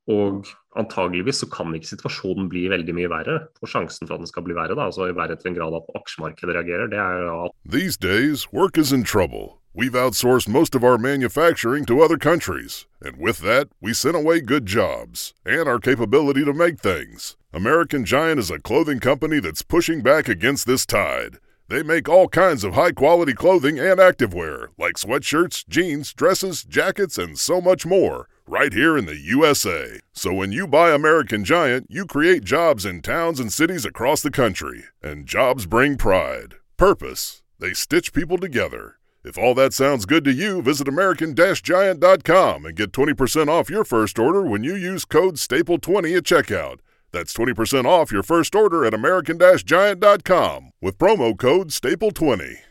Og 0.10 0.48
antageligvis 0.80 1.44
så 1.44 1.48
kan 1.52 1.76
ikke 1.76 1.92
situasjonen 1.92 2.50
bli 2.50 2.66
veldig 2.72 2.96
mye 2.98 3.12
verre. 3.12 3.38
Og 3.62 3.70
sjansen 3.70 4.08
for 4.08 4.16
at 4.16 4.24
den 4.24 4.32
skal 4.32 4.46
bli 4.48 4.58
verre, 4.58 4.76
da, 4.78 4.88
altså 4.90 5.12
verre 5.14 5.38
til 5.38 5.52
en 5.52 5.58
grad 5.60 5.78
at 5.78 5.92
aksjemarkedet 6.00 6.56
reagerer, 6.58 6.88
det 6.90 7.00
er 7.00 7.28
at 7.46 7.52
These 7.66 7.98
days, 7.98 8.52
work 8.52 8.78
is 8.78 8.92
in 8.92 9.04
trouble. 9.04 9.62
We've 9.74 9.96
outsourced 9.96 10.50
most 10.50 10.76
of 10.76 10.84
our 10.84 10.98
manufacturing 10.98 11.86
to 11.86 12.02
other 12.02 12.18
countries, 12.18 12.88
and 13.02 13.16
with 13.18 13.40
that, 13.40 13.70
we 13.80 13.94
sent 13.94 14.18
away 14.18 14.42
good 14.42 14.66
jobs 14.66 15.34
and 15.46 15.66
our 15.70 15.80
capability 15.80 16.44
to 16.44 16.54
make 16.54 16.80
things. 16.80 17.38
American 17.54 18.04
Giant 18.04 18.40
is 18.40 18.52
a 18.52 18.60
clothing 18.60 19.00
company 19.00 19.40
that's 19.40 19.62
pushing 19.62 20.02
back 20.02 20.28
against 20.28 20.68
this 20.68 20.86
tide. 20.86 21.38
They 21.70 21.84
make 21.84 22.10
all 22.10 22.28
kinds 22.28 22.66
of 22.66 22.74
high 22.74 22.92
quality 22.92 23.34
clothing 23.34 23.80
and 23.80 23.98
activewear, 23.98 24.68
like 24.78 24.96
sweatshirts, 24.96 25.66
jeans, 25.70 26.14
dresses, 26.14 26.66
jackets, 26.66 27.18
and 27.18 27.40
so 27.40 27.62
much 27.62 27.86
more, 27.86 28.28
right 28.52 28.74
here 28.74 28.98
in 28.98 29.06
the 29.06 29.18
USA. 29.18 29.98
So 30.12 30.34
when 30.34 30.52
you 30.52 30.68
buy 30.68 30.92
American 30.92 31.46
Giant, 31.46 31.88
you 31.90 32.06
create 32.06 32.44
jobs 32.44 32.86
in 32.86 33.02
towns 33.02 33.40
and 33.40 33.52
cities 33.52 33.86
across 33.86 34.22
the 34.22 34.30
country. 34.30 34.84
And 35.02 35.26
jobs 35.26 35.66
bring 35.66 35.98
pride, 35.98 36.56
purpose. 36.76 37.44
They 37.60 37.74
stitch 37.74 38.12
people 38.12 38.38
together. 38.38 38.98
If 39.24 39.38
all 39.38 39.56
that 39.56 39.74
sounds 39.74 40.06
good 40.06 40.26
to 40.26 40.34
you, 40.34 40.62
visit 40.62 40.90
American-Giant.com 40.90 42.66
and 42.66 42.76
get 42.76 42.92
20% 42.92 43.48
off 43.48 43.70
your 43.70 43.86
first 43.86 44.20
order 44.20 44.42
when 44.42 44.66
you 44.66 44.76
use 44.76 45.06
code 45.06 45.36
STAPLE20 45.36 46.18
at 46.18 46.24
checkout. 46.24 46.80
That's 47.14 47.34
20% 47.34 47.86
off 47.86 48.12
your 48.12 48.24
first 48.24 48.54
order 48.54 48.84
at 48.84 48.94
American-Giant.com 48.94 50.72
with 50.82 50.98
promo 50.98 51.38
code 51.38 51.70
STAPLE20. 51.70 52.71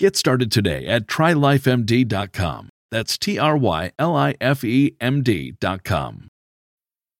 Get 0.00 0.16
started 0.16 0.50
today 0.50 0.86
at 0.86 1.06
trylifemd.com. 1.06 2.70
That's 2.90 3.18
T 3.18 3.38
R 3.38 3.54
Y 3.54 3.92
L 3.98 4.16
I 4.16 4.34
F 4.40 4.64
E 4.64 4.96
M 4.98 5.22
D.com. 5.22 6.29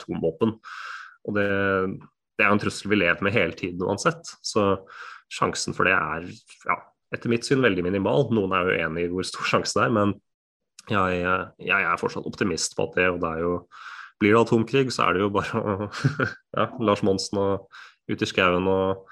Atomvåpen. 0.00 0.56
Og 1.28 1.36
det, 1.36 1.46
det, 1.46 2.44
er 2.44 2.48
jo 2.48 2.56
en 2.56 2.64
trussel 2.64 2.92
vi 2.92 3.02
lever 3.02 3.26
med 3.26 3.36
hele 3.36 3.56
tiden 3.56 3.84
uansett. 3.86 4.32
Så 4.42 4.72
sjansen 5.30 5.76
for 5.76 5.86
det 5.86 5.94
er 5.94 6.26
ja, 6.66 6.80
etter 7.14 7.32
mitt 7.32 7.46
syn 7.46 7.62
veldig 7.64 7.84
minimal. 7.86 8.28
Noen 8.34 8.56
er 8.56 8.66
jo 8.66 8.80
enig 8.88 9.06
i 9.06 9.12
hvor 9.12 9.28
stor 9.28 9.48
sjanse 9.54 9.78
det 9.78 9.86
er, 9.86 9.94
men 9.94 10.16
jeg, 10.90 11.22
jeg, 11.62 11.84
er 11.86 12.00
fortsatt 12.00 12.26
optimist 12.26 12.74
på 12.76 12.88
at 12.88 12.98
det, 12.98 13.06
og 13.12 13.22
det 13.22 13.30
er 13.36 13.44
jo 13.44 13.54
blir 14.20 14.34
det 14.34 14.42
atomkrig, 14.42 14.90
så 14.92 15.06
er 15.06 15.16
det 15.16 15.22
jo 15.22 15.30
bare 15.32 15.60
å 15.60 15.88
ja, 16.58 16.66
Lars 16.84 17.04
Monsen 17.06 17.40
og 17.40 17.70
ut 18.10 18.24
i 18.24 18.28
skauen 18.28 18.66
og 18.68 19.06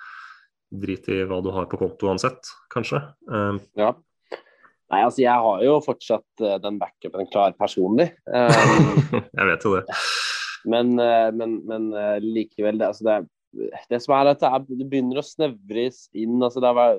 drit 0.68 1.06
i 1.08 1.22
hva 1.24 1.38
du 1.40 1.48
har 1.54 1.68
på 1.70 1.78
konto 1.80 2.10
uansett, 2.10 2.50
kanskje. 2.72 3.00
Um, 3.30 3.60
ja. 3.78 3.94
Nei, 4.88 5.00
altså 5.04 5.22
jeg 5.22 5.44
har 5.44 5.62
jo 5.64 5.78
fortsatt 5.84 6.44
uh, 6.44 6.56
den 6.60 6.76
backupen 6.80 7.28
klar 7.32 7.56
personlig. 7.56 8.10
Um, 8.28 9.22
jeg 9.38 9.48
vet 9.52 9.64
jo 9.64 9.74
det. 9.78 9.98
Men, 10.64 10.96
eh, 11.02 11.28
men, 11.34 11.58
men 11.68 11.92
eh, 11.94 12.16
likevel, 12.24 12.80
det, 12.80 12.88
altså 12.90 13.06
det, 13.06 13.18
det, 13.90 14.00
som 14.04 14.16
er 14.16 14.32
at 14.32 14.42
det, 14.42 14.50
er, 14.50 14.66
det 14.80 14.88
begynner 14.88 15.20
å 15.20 15.26
snevres 15.26 16.06
inn. 16.16 16.40
altså 16.42 16.62
det 16.64 16.74
var 16.78 16.98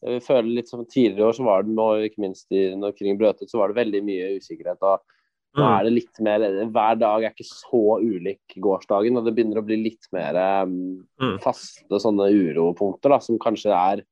jeg 0.00 0.22
føler 0.24 0.54
litt 0.56 0.70
som 0.70 0.86
Tidligere 0.88 1.28
år 1.28 1.34
så 1.36 1.44
var 1.44 1.64
det 1.66 1.74
og 1.76 2.04
ikke 2.06 2.22
minst 2.24 2.46
i, 2.56 2.70
når 2.72 2.94
krigen 2.96 3.18
brøt 3.20 3.42
ut, 3.42 3.50
så 3.50 3.60
var 3.60 3.70
det 3.70 3.82
veldig 3.82 4.00
mye 4.06 4.30
usikkerhet. 4.40 4.80
og 4.80 5.02
Nå 5.58 5.64
mm. 5.64 5.72
er 5.74 5.84
det 5.84 5.92
litt 5.92 6.20
mer 6.22 6.44
Hver 6.70 7.00
dag 7.00 7.26
er 7.26 7.34
ikke 7.34 7.48
så 7.48 7.98
ulik 7.98 8.54
gårsdagen, 8.62 9.18
og 9.18 9.26
det 9.26 9.34
begynner 9.36 9.60
å 9.60 9.66
bli 9.66 9.80
litt 9.82 10.08
mer 10.14 10.38
um, 10.64 11.02
faste 11.42 12.00
sånne 12.00 12.30
uropunkter 12.30 13.12
da, 13.12 13.20
som 13.24 13.40
kanskje 13.42 13.74
er 13.76 14.04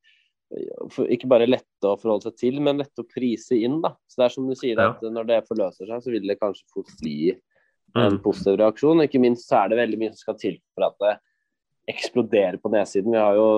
ikke 1.12 1.28
bare 1.28 1.48
lette 1.48 1.84
å 1.84 1.98
forholde 2.00 2.30
seg 2.30 2.38
til, 2.40 2.60
men 2.64 2.80
lette 2.80 3.02
å 3.04 3.08
prise 3.08 3.56
inn. 3.56 3.80
da. 3.84 3.92
Så 4.08 4.20
det 4.20 4.26
er 4.26 4.34
som 4.34 4.48
du 4.48 4.54
sier, 4.56 4.80
at 4.80 5.02
Når 5.04 5.28
det 5.28 5.44
forløser 5.48 5.88
seg, 5.90 6.04
så 6.04 6.12
vil 6.14 6.28
det 6.28 6.38
kanskje 6.40 6.64
fort 6.72 6.92
bli 7.02 7.34
en 7.96 8.18
mm. 8.18 8.20
positiv 8.24 8.58
reaksjon. 8.60 9.04
Ikke 9.04 9.20
minst 9.22 9.48
så 9.48 9.62
er 9.62 9.72
det 9.72 9.80
veldig 9.80 10.00
mye 10.00 10.12
som 10.12 10.22
skal 10.26 10.38
til 10.40 10.58
for 10.74 10.88
at 10.88 10.98
det 11.04 11.14
eksploderer 11.88 12.58
på 12.60 12.70
nedsiden. 12.72 13.14
Vi 13.14 13.20
har 13.20 13.38
jo 13.38 13.48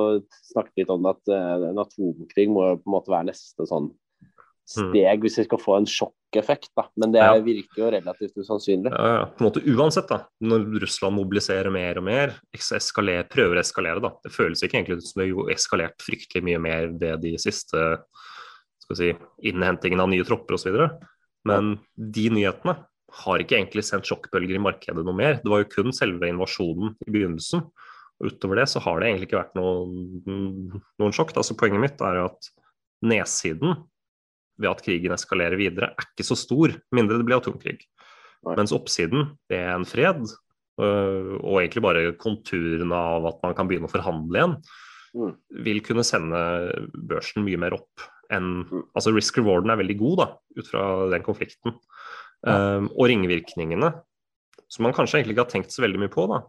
snakket 0.52 0.84
litt 0.84 0.92
om 0.94 1.08
at 1.10 1.32
uh, 1.32 1.66
en 1.72 1.82
atomkrig 1.82 2.46
må 2.52 2.68
på 2.78 2.86
en 2.86 2.94
måte 2.94 3.10
være 3.10 3.32
neste 3.32 3.66
sånn 3.66 3.90
steg 4.70 5.24
hvis 5.24 5.40
vi 5.40 5.44
skal 5.48 5.58
få 5.58 5.76
en 5.80 5.88
sjokkeffekt. 5.88 6.70
Da. 6.78 6.86
Men 7.00 7.10
det 7.10 7.24
Ja. 7.24 7.32
virker 7.42 7.82
jo 7.82 7.90
relativt 7.90 8.36
usannsynlig. 8.38 8.92
Ja, 8.92 9.08
ja, 9.18 9.24
på 9.26 9.42
en 9.42 9.48
måte 9.50 9.64
Uansett, 9.66 10.08
da, 10.08 10.28
når 10.40 10.80
Russland 10.84 11.16
mobiliserer 11.16 11.70
mer 11.74 11.98
og 11.98 12.04
mer, 12.04 12.36
eskaler, 12.54 13.26
prøver 13.28 13.58
å 13.58 13.64
eskalere, 13.64 14.00
da. 14.00 14.14
Det 14.22 14.30
føles 14.30 14.62
ikke 14.62 14.78
egentlig 14.78 15.02
som 15.02 15.22
det 15.22 15.32
har 15.34 15.50
eskalert 15.50 15.98
fryktelig 15.98 16.44
mye 16.44 16.60
mer 16.62 16.86
ved 16.94 17.20
de 17.20 17.36
siste 17.36 17.98
skal 18.80 18.96
vi 18.96 19.12
si, 19.12 19.16
innhentingen 19.50 20.00
av 20.00 20.08
nye 20.08 20.24
tropper 20.24 20.54
osv. 20.54 20.78
Men 21.44 21.78
de 21.96 22.30
nyhetene 22.30 22.76
har 23.22 23.42
ikke 23.42 23.56
egentlig 23.58 23.84
sendt 23.86 24.08
sjokkbølger 24.08 24.58
i 24.58 24.62
markedet 24.62 25.04
noe 25.06 25.16
mer. 25.16 25.38
Det 25.42 25.50
var 25.50 25.64
jo 25.64 25.70
kun 25.72 25.94
selve 25.96 26.28
invasjonen 26.30 26.94
i 27.06 27.12
begynnelsen. 27.12 27.64
Og 28.20 28.28
utover 28.28 28.60
det 28.60 28.66
så 28.70 28.82
har 28.84 29.00
det 29.00 29.08
egentlig 29.08 29.30
ikke 29.30 29.40
vært 29.40 29.56
noen, 29.56 30.82
noen 31.00 31.16
sjokk. 31.16 31.32
Altså, 31.40 31.56
poenget 31.58 31.82
mitt 31.82 32.04
er 32.04 32.20
jo 32.20 32.26
at 32.28 32.50
nedsiden 33.00 33.78
ved 34.60 34.68
at 34.68 34.84
krigen 34.84 35.16
eskalerer 35.16 35.56
videre, 35.56 35.94
er 35.96 36.10
ikke 36.10 36.26
så 36.28 36.36
stor, 36.36 36.74
mindre 36.92 37.16
det 37.16 37.24
blir 37.28 37.38
atomkrig. 37.40 37.78
Mens 38.44 38.74
oppsiden, 38.76 39.32
det 39.48 39.56
er 39.62 39.72
en 39.72 39.88
fred, 39.88 40.20
øh, 40.80 41.34
og 41.40 41.62
egentlig 41.62 41.84
bare 41.84 42.04
konturene 42.20 42.96
av 42.96 43.28
at 43.32 43.40
man 43.44 43.56
kan 43.56 43.68
begynne 43.70 43.88
å 43.88 43.92
forhandle 43.92 44.40
igjen, 44.40 44.56
Mm. 45.10 45.32
vil 45.64 45.80
kunne 45.82 46.04
sende 46.06 46.38
børsen 46.94 47.42
mye 47.42 47.58
mer 47.58 47.74
opp 47.74 48.04
enn 48.30 48.62
Altså 48.94 49.10
risk 49.10 49.40
rewarden 49.40 49.72
er 49.72 49.80
veldig 49.80 49.96
god, 49.98 50.20
da, 50.20 50.26
ut 50.60 50.68
fra 50.70 50.82
den 51.10 51.24
konflikten. 51.26 51.74
Um, 52.40 52.88
og 52.96 53.10
ringvirkningene, 53.10 53.90
som 54.70 54.86
man 54.86 54.94
kanskje 54.96 55.20
egentlig 55.20 55.36
ikke 55.36 55.44
har 55.44 55.52
tenkt 55.52 55.74
så 55.74 55.84
veldig 55.84 56.00
mye 56.00 56.12
på, 56.12 56.24
da, 56.30 56.40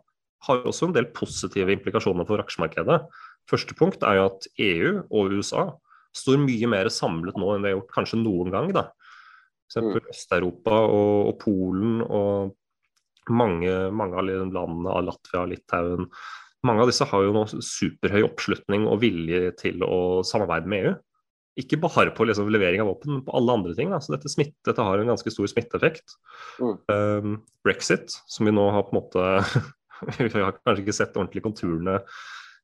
har 0.47 0.63
også 0.67 0.87
en 0.87 0.95
del 0.95 1.09
positive 1.13 1.73
implikasjoner 1.75 2.27
for 2.29 2.41
aksjemarkedet. 2.41 3.01
Første 3.49 3.75
punkt 3.77 4.05
er 4.07 4.17
jo 4.17 4.27
at 4.29 4.47
EU 4.61 4.93
og 5.03 5.35
USA 5.35 5.67
står 6.15 6.41
mye 6.43 6.69
mer 6.71 6.89
samlet 6.93 7.37
nå 7.39 7.53
enn 7.53 7.65
det 7.65 7.71
har 7.71 7.77
gjort 7.79 7.95
kanskje 7.97 8.21
noen 8.21 8.53
gang. 8.53 8.71
da. 8.75 8.87
F.eks. 9.71 10.01
Øst-Europa 10.11 10.81
og, 10.83 11.29
og 11.31 11.37
Polen 11.39 12.01
og 12.03 13.31
mange, 13.31 13.71
mange 13.95 14.17
av 14.17 14.27
landene 14.27 14.91
av 14.91 15.05
Latvia 15.07 15.43
og 15.45 15.51
Litauen. 15.53 16.09
Mange 16.67 16.83
av 16.83 16.91
disse 16.91 17.07
har 17.07 17.23
jo 17.25 17.33
nå 17.35 17.45
superhøy 17.51 18.25
oppslutning 18.25 18.85
og 18.89 18.99
vilje 19.01 19.53
til 19.61 19.85
å 19.85 20.21
samarbeide 20.27 20.69
med 20.69 20.85
EU. 20.85 20.97
Ikke 21.59 21.79
bare 21.83 22.13
på 22.15 22.23
liksom 22.27 22.47
levering 22.53 22.83
av 22.83 22.87
våpen, 22.93 23.17
men 23.17 23.23
på 23.25 23.33
alle 23.35 23.55
andre 23.57 23.73
ting. 23.75 23.89
Da. 23.91 23.99
Så 23.99 24.13
dette, 24.13 24.31
smitt, 24.31 24.53
dette 24.67 24.83
har 24.87 25.01
en 25.01 25.11
ganske 25.11 25.33
stor 25.33 25.49
smitteeffekt. 25.51 26.15
Um, 26.61 27.41
Brexit, 27.65 28.13
som 28.31 28.47
vi 28.47 28.53
nå 28.55 28.69
har 28.71 28.85
på 28.87 28.95
en 28.95 29.01
måte 29.01 29.25
Vi 30.17 30.31
har 30.33 30.55
kanskje 30.55 30.81
ikke 30.81 30.95
sett 30.95 31.17
ordentlig 31.17 31.43
konturene 31.45 31.99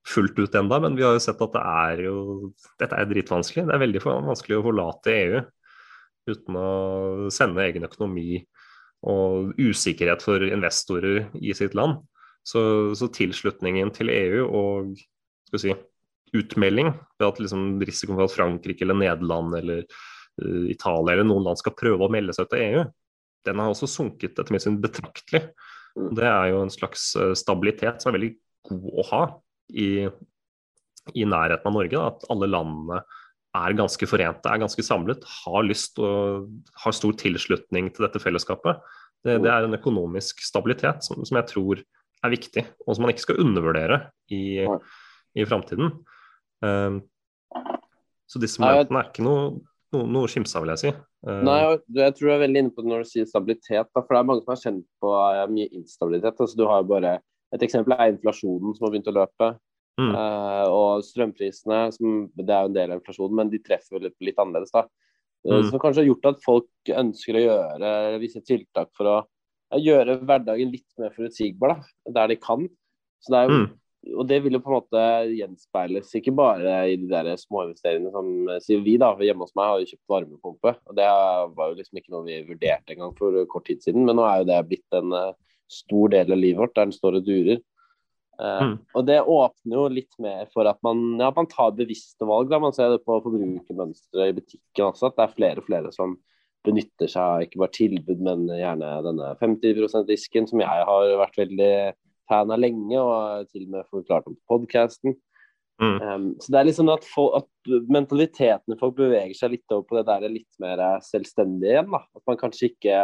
fullt 0.08 0.40
ut 0.40 0.56
enda, 0.56 0.80
men 0.82 0.96
vi 0.98 1.04
har 1.06 1.18
jo 1.18 1.22
sett 1.22 1.42
at 1.44 1.54
det 1.54 1.64
er 1.68 2.04
jo 2.08 2.18
Dette 2.80 2.98
er 2.98 3.10
dritvanskelig. 3.10 3.68
Det 3.68 3.76
er 3.76 3.84
veldig 3.84 4.04
vanskelig 4.08 4.58
å 4.58 4.66
forlate 4.66 5.14
EU 5.14 5.44
uten 6.28 6.60
å 6.60 6.70
sende 7.32 7.64
egen 7.64 7.88
økonomi 7.88 8.42
og 9.08 9.54
usikkerhet 9.62 10.24
for 10.26 10.44
investorer 10.44 11.28
i 11.40 11.54
sitt 11.56 11.76
land. 11.78 12.02
Så, 12.48 12.62
så 12.96 13.08
tilslutningen 13.12 13.92
til 13.96 14.12
EU 14.12 14.48
og 14.48 14.98
skal 15.48 15.58
vi 15.58 15.64
si, 15.64 15.76
utmelding 16.36 16.92
ved 17.20 17.28
at 17.28 17.42
liksom 17.42 17.78
risikoen 17.84 18.18
for 18.18 18.28
at 18.28 18.36
Frankrike 18.36 18.84
eller 18.86 18.98
Nederland 19.00 19.56
eller 19.60 19.84
uh, 19.86 20.66
Italia 20.72 21.16
eller 21.16 21.28
noen 21.28 21.48
land 21.48 21.62
skal 21.62 21.76
prøve 21.78 22.08
å 22.08 22.12
melde 22.14 22.36
seg 22.36 22.48
ut 22.48 22.58
av 22.58 22.64
EU, 22.64 22.86
den 23.48 23.62
har 23.64 23.72
også 23.72 23.90
sunket 23.90 24.36
etter 24.36 24.54
mitt 24.54 24.66
syn 24.66 24.80
betraktelig. 24.84 25.46
Det 25.98 26.26
er 26.28 26.52
jo 26.52 26.62
en 26.62 26.74
slags 26.74 27.10
eh, 27.18 27.34
stabilitet 27.38 28.04
som 28.04 28.12
er 28.12 28.18
veldig 28.18 28.32
god 28.70 28.90
å 29.02 29.06
ha 29.12 29.22
i, 29.74 29.90
i 31.16 31.26
nærheten 31.26 31.70
av 31.70 31.78
Norge. 31.78 31.96
Da, 31.96 32.12
at 32.12 32.28
alle 32.34 32.50
landene 32.52 33.02
er 33.58 33.78
ganske 33.78 34.10
forente, 34.10 34.52
er 34.52 34.62
ganske 34.62 34.86
samlet, 34.86 35.24
har 35.46 35.66
lyst 35.66 35.98
og 36.04 36.50
har 36.84 36.96
stor 36.96 37.16
tilslutning 37.18 37.90
til 37.94 38.06
dette 38.06 38.22
fellesskapet. 38.22 38.84
Det, 39.26 39.40
det 39.42 39.50
er 39.50 39.66
en 39.66 39.78
økonomisk 39.80 40.44
stabilitet 40.46 41.08
som, 41.08 41.24
som 41.26 41.40
jeg 41.40 41.50
tror 41.50 41.82
er 42.26 42.34
viktig, 42.34 42.64
og 42.86 42.94
som 42.94 43.06
man 43.06 43.14
ikke 43.14 43.26
skal 43.26 43.42
undervurdere 43.42 44.02
i, 44.34 44.62
i 45.38 45.48
framtiden. 45.48 45.96
Um, 46.66 47.02
så 48.28 48.42
disse 48.44 48.60
momentene 48.62 49.00
er 49.02 49.12
ikke 49.12 49.24
noe, 49.26 49.44
noe, 49.96 50.08
noe 50.18 50.32
skimsa, 50.32 50.60
vil 50.64 50.74
jeg 50.76 50.82
si. 50.84 50.92
Uh, 51.28 51.40
Nei, 51.48 51.58
jeg 51.96 52.16
tror 52.18 52.28
du 52.30 52.34
er 52.36 52.44
veldig 52.44 52.64
inne 52.64 52.74
på 52.76 52.84
det 52.84 52.92
når 52.92 53.06
du 53.06 53.10
sier 53.12 53.30
stabilitet. 53.30 53.88
Da, 53.94 54.02
for 54.04 54.16
det 54.16 54.20
er 54.20 54.28
mange 54.30 54.44
som 54.44 54.54
har 54.54 54.62
kjent 54.64 54.86
på 55.04 55.14
eh, 55.16 55.46
mye 55.54 55.72
instabilitet. 55.80 56.44
Altså, 56.44 56.60
du 56.60 56.66
har 56.70 56.84
jo 56.84 56.92
bare, 56.94 57.18
Et 57.56 57.62
eksempel 57.64 57.94
er 57.96 58.10
inflasjonen 58.12 58.74
som 58.76 58.86
har 58.86 58.92
begynt 58.92 59.08
å 59.08 59.16
løpe. 59.16 59.48
Mm. 59.98 60.10
Uh, 60.14 60.66
og 60.68 61.06
strømprisene, 61.08 61.78
som, 61.96 62.18
det 62.36 62.54
er 62.54 62.66
jo 62.66 62.70
en 62.70 62.76
del 62.76 62.92
av 62.92 63.00
inflasjonen, 63.00 63.38
men 63.40 63.50
de 63.50 63.62
treffer 63.64 64.04
litt, 64.04 64.18
litt 64.22 64.38
annerledes. 64.38 64.74
da. 64.76 64.84
Eh, 65.48 65.62
Mm. 65.62 65.70
Som 65.70 65.80
kanskje 65.80 66.02
har 66.04 66.10
gjort 66.10 66.26
at 66.28 66.44
folk 66.44 66.92
ønsker 66.92 67.38
å 67.40 67.46
gjøre 67.46 68.20
visse 68.20 68.42
tiltak 68.44 68.90
for 68.98 69.08
å 69.08 69.18
gjøre 69.80 70.18
hverdagen 70.28 70.72
litt 70.74 70.88
mer 71.00 71.14
forutsigbar, 71.16 71.78
da, 71.78 72.12
der 72.20 72.28
de 72.34 72.36
kan. 72.36 72.68
Så 73.24 73.32
det 73.32 73.38
er 73.40 73.48
jo, 73.48 73.58
Mm. 73.64 73.72
Og 74.16 74.28
det 74.30 74.40
vil 74.44 74.56
jo 74.58 74.62
på 74.64 74.72
en 74.72 74.78
måte 74.78 75.04
gjenspeiles 75.34 76.12
ikke 76.20 76.34
bare 76.38 76.76
i 76.92 76.98
de 77.00 77.08
der 77.12 77.32
småinvesteringene 77.42 78.12
som 78.14 78.52
eh, 78.54 78.62
sier 78.64 78.84
vi 78.86 78.98
da, 79.02 79.12
hjemme 79.20 79.48
hos 79.48 79.56
meg 79.58 79.72
har 79.72 79.82
jo 79.82 79.90
kjøpt 79.92 80.14
varmepumpe. 80.14 80.76
og 80.88 80.98
Det 80.98 81.08
var 81.58 81.72
jo 81.72 81.80
liksom 81.80 82.02
ikke 82.02 82.14
noe 82.16 82.28
vi 82.28 82.44
vurderte 82.48 82.96
engang 82.96 83.16
for 83.18 83.40
kort 83.52 83.68
tid 83.70 83.84
siden, 83.84 84.06
men 84.08 84.20
nå 84.20 84.28
er 84.28 84.44
jo 84.44 84.52
det 84.52 84.62
blitt 84.70 85.00
en 85.00 85.18
eh, 85.18 85.34
stor 85.72 86.14
del 86.14 86.32
av 86.32 86.40
livet 86.40 86.62
vårt 86.62 86.78
der 86.78 86.88
den 86.88 86.96
står 86.96 87.20
og 87.20 87.28
durer. 87.28 87.60
Eh, 88.38 88.64
Mm. 88.68 88.78
Og 88.94 89.06
det 89.06 89.22
åpner 89.22 89.80
jo 89.80 89.88
litt 89.90 90.14
mer 90.22 90.46
for 90.54 90.70
at 90.70 90.78
man, 90.86 91.20
ja, 91.20 91.32
man 91.36 91.50
tar 91.50 91.72
bevisste 91.78 92.26
valg. 92.26 92.52
Da. 92.52 92.60
Man 92.62 92.74
ser 92.76 92.94
det 92.94 93.04
på 93.06 93.20
forbrukermønsteret 93.26 94.30
i 94.30 94.36
butikken 94.38 94.92
også, 94.92 95.10
at 95.10 95.18
det 95.18 95.26
er 95.26 95.38
flere 95.38 95.64
og 95.64 95.70
flere 95.70 95.94
som 95.96 96.18
benytter 96.68 97.10
seg 97.10 97.24
av 97.24 97.46
ikke 97.46 97.62
bare 97.62 97.76
tilbud, 97.78 98.22
men 98.28 98.46
gjerne 98.52 98.90
denne 99.06 99.32
50 99.40 99.82
%-disken, 99.88 100.48
som 100.50 100.62
jeg 100.62 100.86
har 100.90 101.14
vært 101.22 101.40
veldig 101.40 101.74
fan 102.30 102.52
av 102.54 102.60
lenge, 102.62 103.00
og 103.00 103.48
til 103.52 103.68
og 103.68 103.74
med 103.76 103.90
forklart 103.92 104.28
om 104.30 104.36
på 104.38 104.58
podkasten. 104.58 105.16
Mm. 105.78 105.98
Um, 106.02 106.28
så 106.42 106.50
det 106.54 106.60
er 106.60 106.68
liksom 106.72 106.90
at, 106.90 107.04
folk, 107.06 107.36
at 107.44 107.72
mentaliteten 107.94 108.80
folk 108.80 108.96
beveger 108.98 109.36
seg 109.38 109.54
litt 109.54 109.76
over 109.76 109.86
på 109.86 110.00
det 110.00 110.08
der 110.08 110.26
litt 110.34 110.62
mer 110.62 110.82
selvstendige 111.06 111.76
igjen. 111.76 111.92
da. 111.94 112.02
At 112.18 112.24
man 112.30 112.40
kanskje 112.42 112.72
ikke 112.72 113.02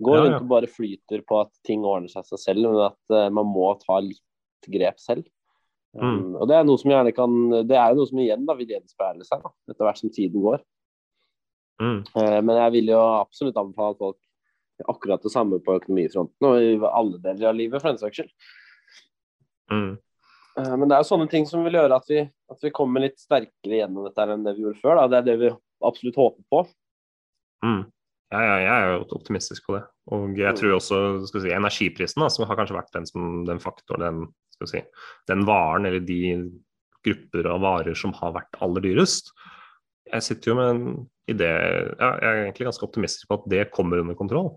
går 0.00 0.16
Ja, 0.16 0.20
ja. 0.20 0.26
rundt 0.26 0.44
og 0.44 0.50
bare 0.52 0.68
flyter 0.68 1.24
på 1.28 1.40
at 1.42 1.52
ting 1.66 1.84
ordner 1.84 2.12
seg 2.12 2.24
seg 2.28 2.40
selv, 2.40 2.68
men 2.68 2.88
at 2.90 3.14
uh, 3.16 3.28
man 3.32 3.48
må 3.48 3.72
ta 3.80 4.00
litt 4.04 4.68
grep 4.68 5.00
selv. 5.00 5.28
Um, 5.96 6.20
Mm. 6.20 6.34
Og 6.38 6.46
det 6.46 6.54
er 6.54 6.66
noe 6.68 6.78
som 6.78 6.92
gjerne 6.92 7.10
kan 7.10 7.32
Det 7.66 7.74
er 7.74 7.88
jo 7.90 7.96
noe 7.98 8.06
som 8.06 8.18
igjen 8.22 8.44
da 8.46 8.54
vil 8.54 8.68
gjenspeile 8.70 9.24
seg 9.26 9.40
da, 9.42 9.50
etter 9.72 9.88
hvert 9.88 9.98
som 9.98 10.12
tiden 10.14 10.44
går. 10.44 10.60
Mm. 11.82 12.02
Uh, 12.14 12.40
men 12.44 12.52
jeg 12.60 12.74
vil 12.76 12.92
jo 12.92 13.00
absolutt 13.00 13.58
anbefale 13.58 13.96
at 13.96 14.04
folk 14.04 14.20
akkurat 14.88 15.22
det 15.24 15.32
samme 15.32 15.58
på 15.60 15.76
økonomifronten 15.80 16.46
og 16.46 16.62
i 16.62 16.76
alle 16.88 17.18
deler 17.20 17.50
av 17.50 17.56
livet, 17.58 17.82
for 17.82 17.90
den 17.90 18.00
saks 18.00 18.20
skyld. 18.20 18.30
Mm. 19.72 19.94
Eh, 20.58 20.74
Men 20.76 20.88
det 20.88 20.96
er 20.96 21.04
jo 21.04 21.10
sånne 21.12 21.30
ting 21.30 21.46
som 21.48 21.64
vil 21.66 21.78
gjøre 21.78 22.00
at 22.00 22.10
vi, 22.10 22.24
at 22.26 22.66
vi 22.66 22.74
kommer 22.74 23.04
litt 23.04 23.18
sterkere 23.22 23.82
gjennom 23.82 24.08
dette 24.08 24.26
enn 24.26 24.44
det 24.46 24.56
vi 24.58 24.66
gjorde 24.66 24.82
før. 24.82 25.00
Da. 25.00 25.08
Det 25.12 25.20
er 25.20 25.28
det 25.30 25.38
vi 25.42 25.54
absolutt 25.90 26.20
håper 26.20 26.46
på. 26.52 26.64
Mm. 27.66 27.82
Jeg, 28.30 28.46
ja, 28.46 28.56
jeg 28.62 28.72
er 28.72 28.92
jo 28.92 29.06
optimistisk 29.18 29.66
på 29.66 29.76
det. 29.76 29.84
Og 30.14 30.38
jeg 30.38 30.58
tror 30.58 30.76
også 30.76 30.98
si, 31.26 31.50
energiprisen, 31.54 32.22
da, 32.22 32.30
som 32.30 32.46
har 32.46 32.58
kanskje 32.58 32.76
vært 32.78 32.92
den, 32.94 33.08
som, 33.08 33.30
den 33.48 33.62
faktoren, 33.62 34.26
den, 34.58 34.68
si, 34.70 34.82
den 35.30 35.46
varen 35.48 35.88
eller 35.88 36.04
de 36.04 36.20
grupper 37.06 37.48
av 37.48 37.62
varer 37.64 37.96
som 37.96 38.12
har 38.18 38.36
vært 38.36 38.60
aller 38.62 38.84
dyrest. 38.84 39.32
Jeg 40.10 40.26
sitter 40.26 40.52
jo 40.52 40.58
med 40.58 40.70
en 40.70 40.84
idé 41.30 41.48
ja, 41.48 42.08
Jeg 42.18 42.28
er 42.28 42.40
egentlig 42.44 42.66
ganske 42.66 42.86
optimistisk 42.86 43.28
på 43.30 43.38
at 43.38 43.50
det 43.50 43.68
kommer 43.74 44.02
under 44.02 44.18
kontroll. 44.18 44.52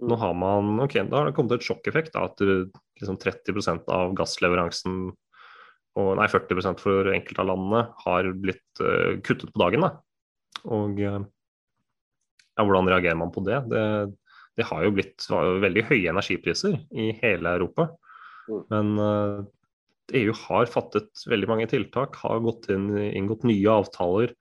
Nå 0.00 0.16
har 0.16 0.36
man, 0.36 0.78
ok, 0.84 0.96
Da 1.10 1.18
har 1.18 1.28
det 1.28 1.34
kommet 1.36 1.58
et 1.58 1.66
sjokkeffekt. 1.66 2.14
Da, 2.14 2.28
at 2.30 2.40
det, 2.40 2.70
liksom 3.00 3.18
30% 3.20 3.90
av 3.92 4.14
gassleveransen 4.18 5.02
og 6.00 6.10
nei, 6.16 6.28
40 6.30 6.78
for 6.78 7.10
enkelte 7.10 7.42
av 7.42 7.48
landene 7.50 7.82
har 8.04 8.30
blitt 8.38 8.82
uh, 8.82 9.18
kuttet 9.26 9.50
på 9.50 9.60
dagen. 9.60 9.84
Da. 9.84 9.90
Og 10.70 11.00
uh, 11.02 11.18
ja, 11.18 12.64
hvordan 12.64 12.90
reagerer 12.92 13.18
man 13.18 13.32
på 13.34 13.42
det? 13.44 13.58
Det, 13.72 13.82
det 14.60 14.68
har 14.70 14.86
jo 14.86 14.94
blitt 14.94 15.26
jo 15.26 15.56
veldig 15.64 15.86
høye 15.90 16.12
energipriser 16.12 16.78
i 16.94 17.10
hele 17.20 17.56
Europa. 17.58 17.90
Men 18.70 18.94
uh, 18.96 19.42
EU 20.16 20.32
har 20.46 20.70
fattet 20.70 21.24
veldig 21.30 21.48
mange 21.50 21.68
tiltak, 21.70 22.16
har 22.22 22.42
gått 22.44 22.68
inn, 22.72 22.88
inngått 22.96 23.44
nye 23.48 23.76
avtaler. 23.82 24.34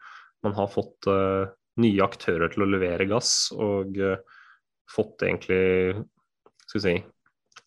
Man 0.46 0.56
har 0.58 0.70
fått 0.72 1.08
eh, 1.10 1.52
nye 1.84 2.04
aktører 2.06 2.52
til 2.54 2.66
å 2.66 2.70
levere 2.70 3.08
gass 3.10 3.52
og 3.56 3.98
eh, 4.00 4.20
fått 4.90 5.26
egentlig 5.26 6.04
Skal 6.66 6.80
vi 6.80 6.84
si 6.84 6.96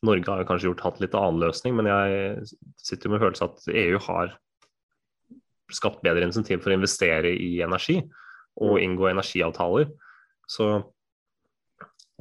Norge 0.02 0.30
har 0.30 0.46
kanskje 0.46 0.68
gjort 0.70 0.82
hatt 0.82 1.00
litt 1.02 1.14
annen 1.14 1.38
løsning, 1.42 1.76
men 1.78 1.86
jeg 1.86 2.46
sitter 2.82 3.06
jo 3.06 3.12
med 3.12 3.22
følelsen 3.22 3.52
at 3.52 3.68
EU 3.70 4.00
har 4.02 4.32
skapt 5.72 6.02
bedre 6.02 6.26
insentiv 6.26 6.58
for 6.62 6.72
å 6.72 6.78
investere 6.78 7.30
i 7.30 7.60
energi 7.62 8.00
og 8.62 8.80
inngå 8.82 9.06
energiavtaler. 9.12 9.92
Så 10.50 10.66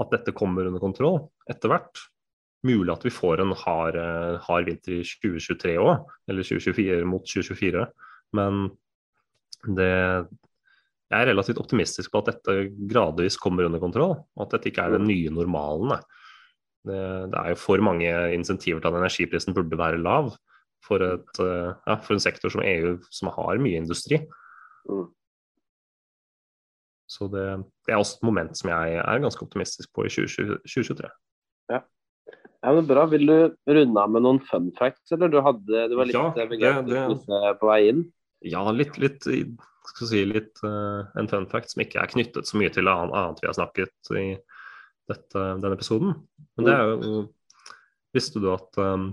at 0.02 0.14
dette 0.14 0.34
kommer 0.38 0.70
under 0.70 0.84
kontroll 0.84 1.24
etter 1.50 1.74
hvert. 1.74 2.06
Mulig 2.68 2.94
at 2.94 3.06
vi 3.06 3.14
får 3.14 3.42
en 3.42 3.56
hard, 3.58 3.98
eh, 3.98 4.38
hard 4.46 4.70
vinter 4.70 5.00
i 5.00 5.02
2023 5.02 5.78
òg, 5.82 6.06
eller 6.30 6.46
2024 6.46 7.10
mot 7.10 7.26
2024. 7.26 7.88
Men 8.38 8.70
det 9.66 10.28
jeg 11.12 11.19
er 11.19 11.28
relativt 11.28 11.60
optimistisk 11.60 12.12
på 12.13 12.21
at 12.21 12.32
dette 12.32 12.58
gradvis 12.88 13.36
kommer 13.39 13.67
under 13.67 13.82
kontroll, 13.84 14.15
og 14.15 14.43
at 14.45 14.56
dette 14.56 14.71
ikke 14.71 14.86
er 14.86 14.95
den 14.95 15.10
nye 15.10 15.32
normalen. 15.34 15.97
Det, 16.88 17.00
det 17.34 17.38
er 17.38 17.52
jo 17.52 17.60
for 17.60 17.84
mange 17.84 18.12
insentiver 18.34 18.80
til 18.82 18.89
at 18.89 19.00
energiprisen 19.02 19.56
burde 19.58 19.78
være 19.78 20.00
lav 20.02 20.32
for, 20.86 21.04
et, 21.04 21.41
eh, 21.43 21.74
ja, 21.86 21.97
for 22.02 22.15
en 22.15 22.24
sektor 22.24 22.54
som 22.54 22.63
EU, 22.65 22.95
som 23.13 23.30
har 23.36 23.60
mye 23.62 23.82
industri. 23.84 24.21
Mm. 24.89 25.10
Så 27.12 27.28
det, 27.28 27.43
det, 27.84 27.91
er 27.91 28.00
også 28.00 28.21
et 28.21 28.30
moment 28.30 28.56
som 28.58 28.71
jeg 28.71 29.02
er 29.04 29.24
ganske 29.26 29.43
optimistisk 29.43 29.91
på 29.93 30.08
i 30.08 30.13
2023. 30.13 31.10
Ja. 31.74 31.82
ja 32.63 32.74
men 32.78 32.88
Bra. 32.88 33.04
Vil 33.12 33.28
du 33.28 33.36
runde 33.67 34.06
av 34.06 34.15
med 34.15 34.24
noen 34.24 34.39
fun 34.47 34.71
facts, 34.80 35.12
eller 35.12 35.28
du, 35.28 35.41
hadde, 35.43 35.89
du 35.91 35.97
var 36.00 36.08
litt 36.08 36.15
ja, 36.15 36.47
begeistret 36.47 37.60
på 37.60 37.67
vei 37.67 37.82
inn? 37.91 38.06
Ja, 38.47 38.63
litt, 38.74 38.95
litt 38.97 39.28
skal 39.89 40.10
si 40.12 40.24
litt 40.28 40.62
uh, 40.65 41.08
en 41.17 41.30
fun 41.32 41.48
fact 41.50 41.74
som 41.74 41.84
ikke 41.84 42.02
er 42.02 42.12
knyttet 42.12 42.48
så 42.48 42.60
mye 42.60 42.72
til 42.74 42.89
annet 42.91 43.41
vi 43.41 43.50
har 43.50 43.58
snakket 43.58 44.12
i 44.13 44.26
dette, 45.10 45.36
denne 45.62 45.76
episoden. 45.76 46.15
Men 46.58 46.67
det 46.67 46.78
er 46.78 46.91
jo 46.96 47.22
Visste 48.12 48.41
du 48.44 48.50
at 48.52 48.76
um, 48.76 49.06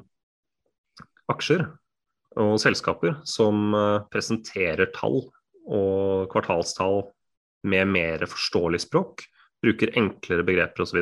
aksjer 1.31 1.61
og 2.43 2.57
selskaper 2.59 3.21
som 3.23 3.71
uh, 3.71 4.01
presenterer 4.11 4.91
tall 4.91 5.21
og 5.69 6.27
kvartalstall 6.33 7.05
med 7.69 7.93
mer 7.95 8.25
forståelig 8.27 8.81
språk, 8.89 9.23
bruker 9.63 9.95
enklere 9.99 10.47
begreper 10.47 10.83
osv. 10.83 10.99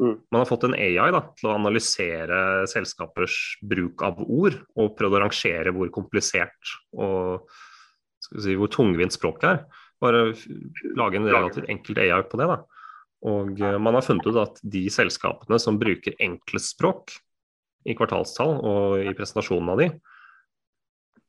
Mm. 0.00 0.16
Man 0.28 0.42
har 0.42 0.48
fått 0.50 0.66
en 0.68 0.76
AI 0.76 1.10
da, 1.14 1.22
til 1.38 1.48
å 1.48 1.56
analysere 1.56 2.38
selskapers 2.70 3.38
bruk 3.64 4.04
av 4.04 4.20
ord, 4.24 4.58
og 4.76 4.96
prøvd 4.98 5.16
å 5.16 5.22
rangere 5.24 5.72
hvor 5.72 5.92
komplisert 5.94 6.74
og 6.92 7.48
si, 8.32 8.56
hvor 8.58 8.70
tungvint 8.72 9.14
språket 9.14 9.50
er. 9.50 9.60
Bare 10.02 10.26
lage 10.98 11.20
en 11.20 11.28
relativt 11.30 11.68
enkelt 11.70 12.00
AI 12.02 12.22
på 12.28 12.40
det. 12.40 12.48
da. 12.50 12.58
Og 13.24 13.60
uh, 13.60 13.76
man 13.80 13.96
har 13.96 14.04
funnet 14.06 14.26
ut 14.28 14.40
at 14.42 14.58
de 14.62 14.86
selskapene 14.92 15.60
som 15.62 15.80
bruker 15.80 16.16
enkle 16.22 16.60
språk 16.60 17.16
i 17.84 17.96
kvartalstall 17.96 18.58
og 18.64 19.04
i 19.04 19.14
presentasjonen 19.16 19.72
av 19.74 19.80
de, 19.80 19.88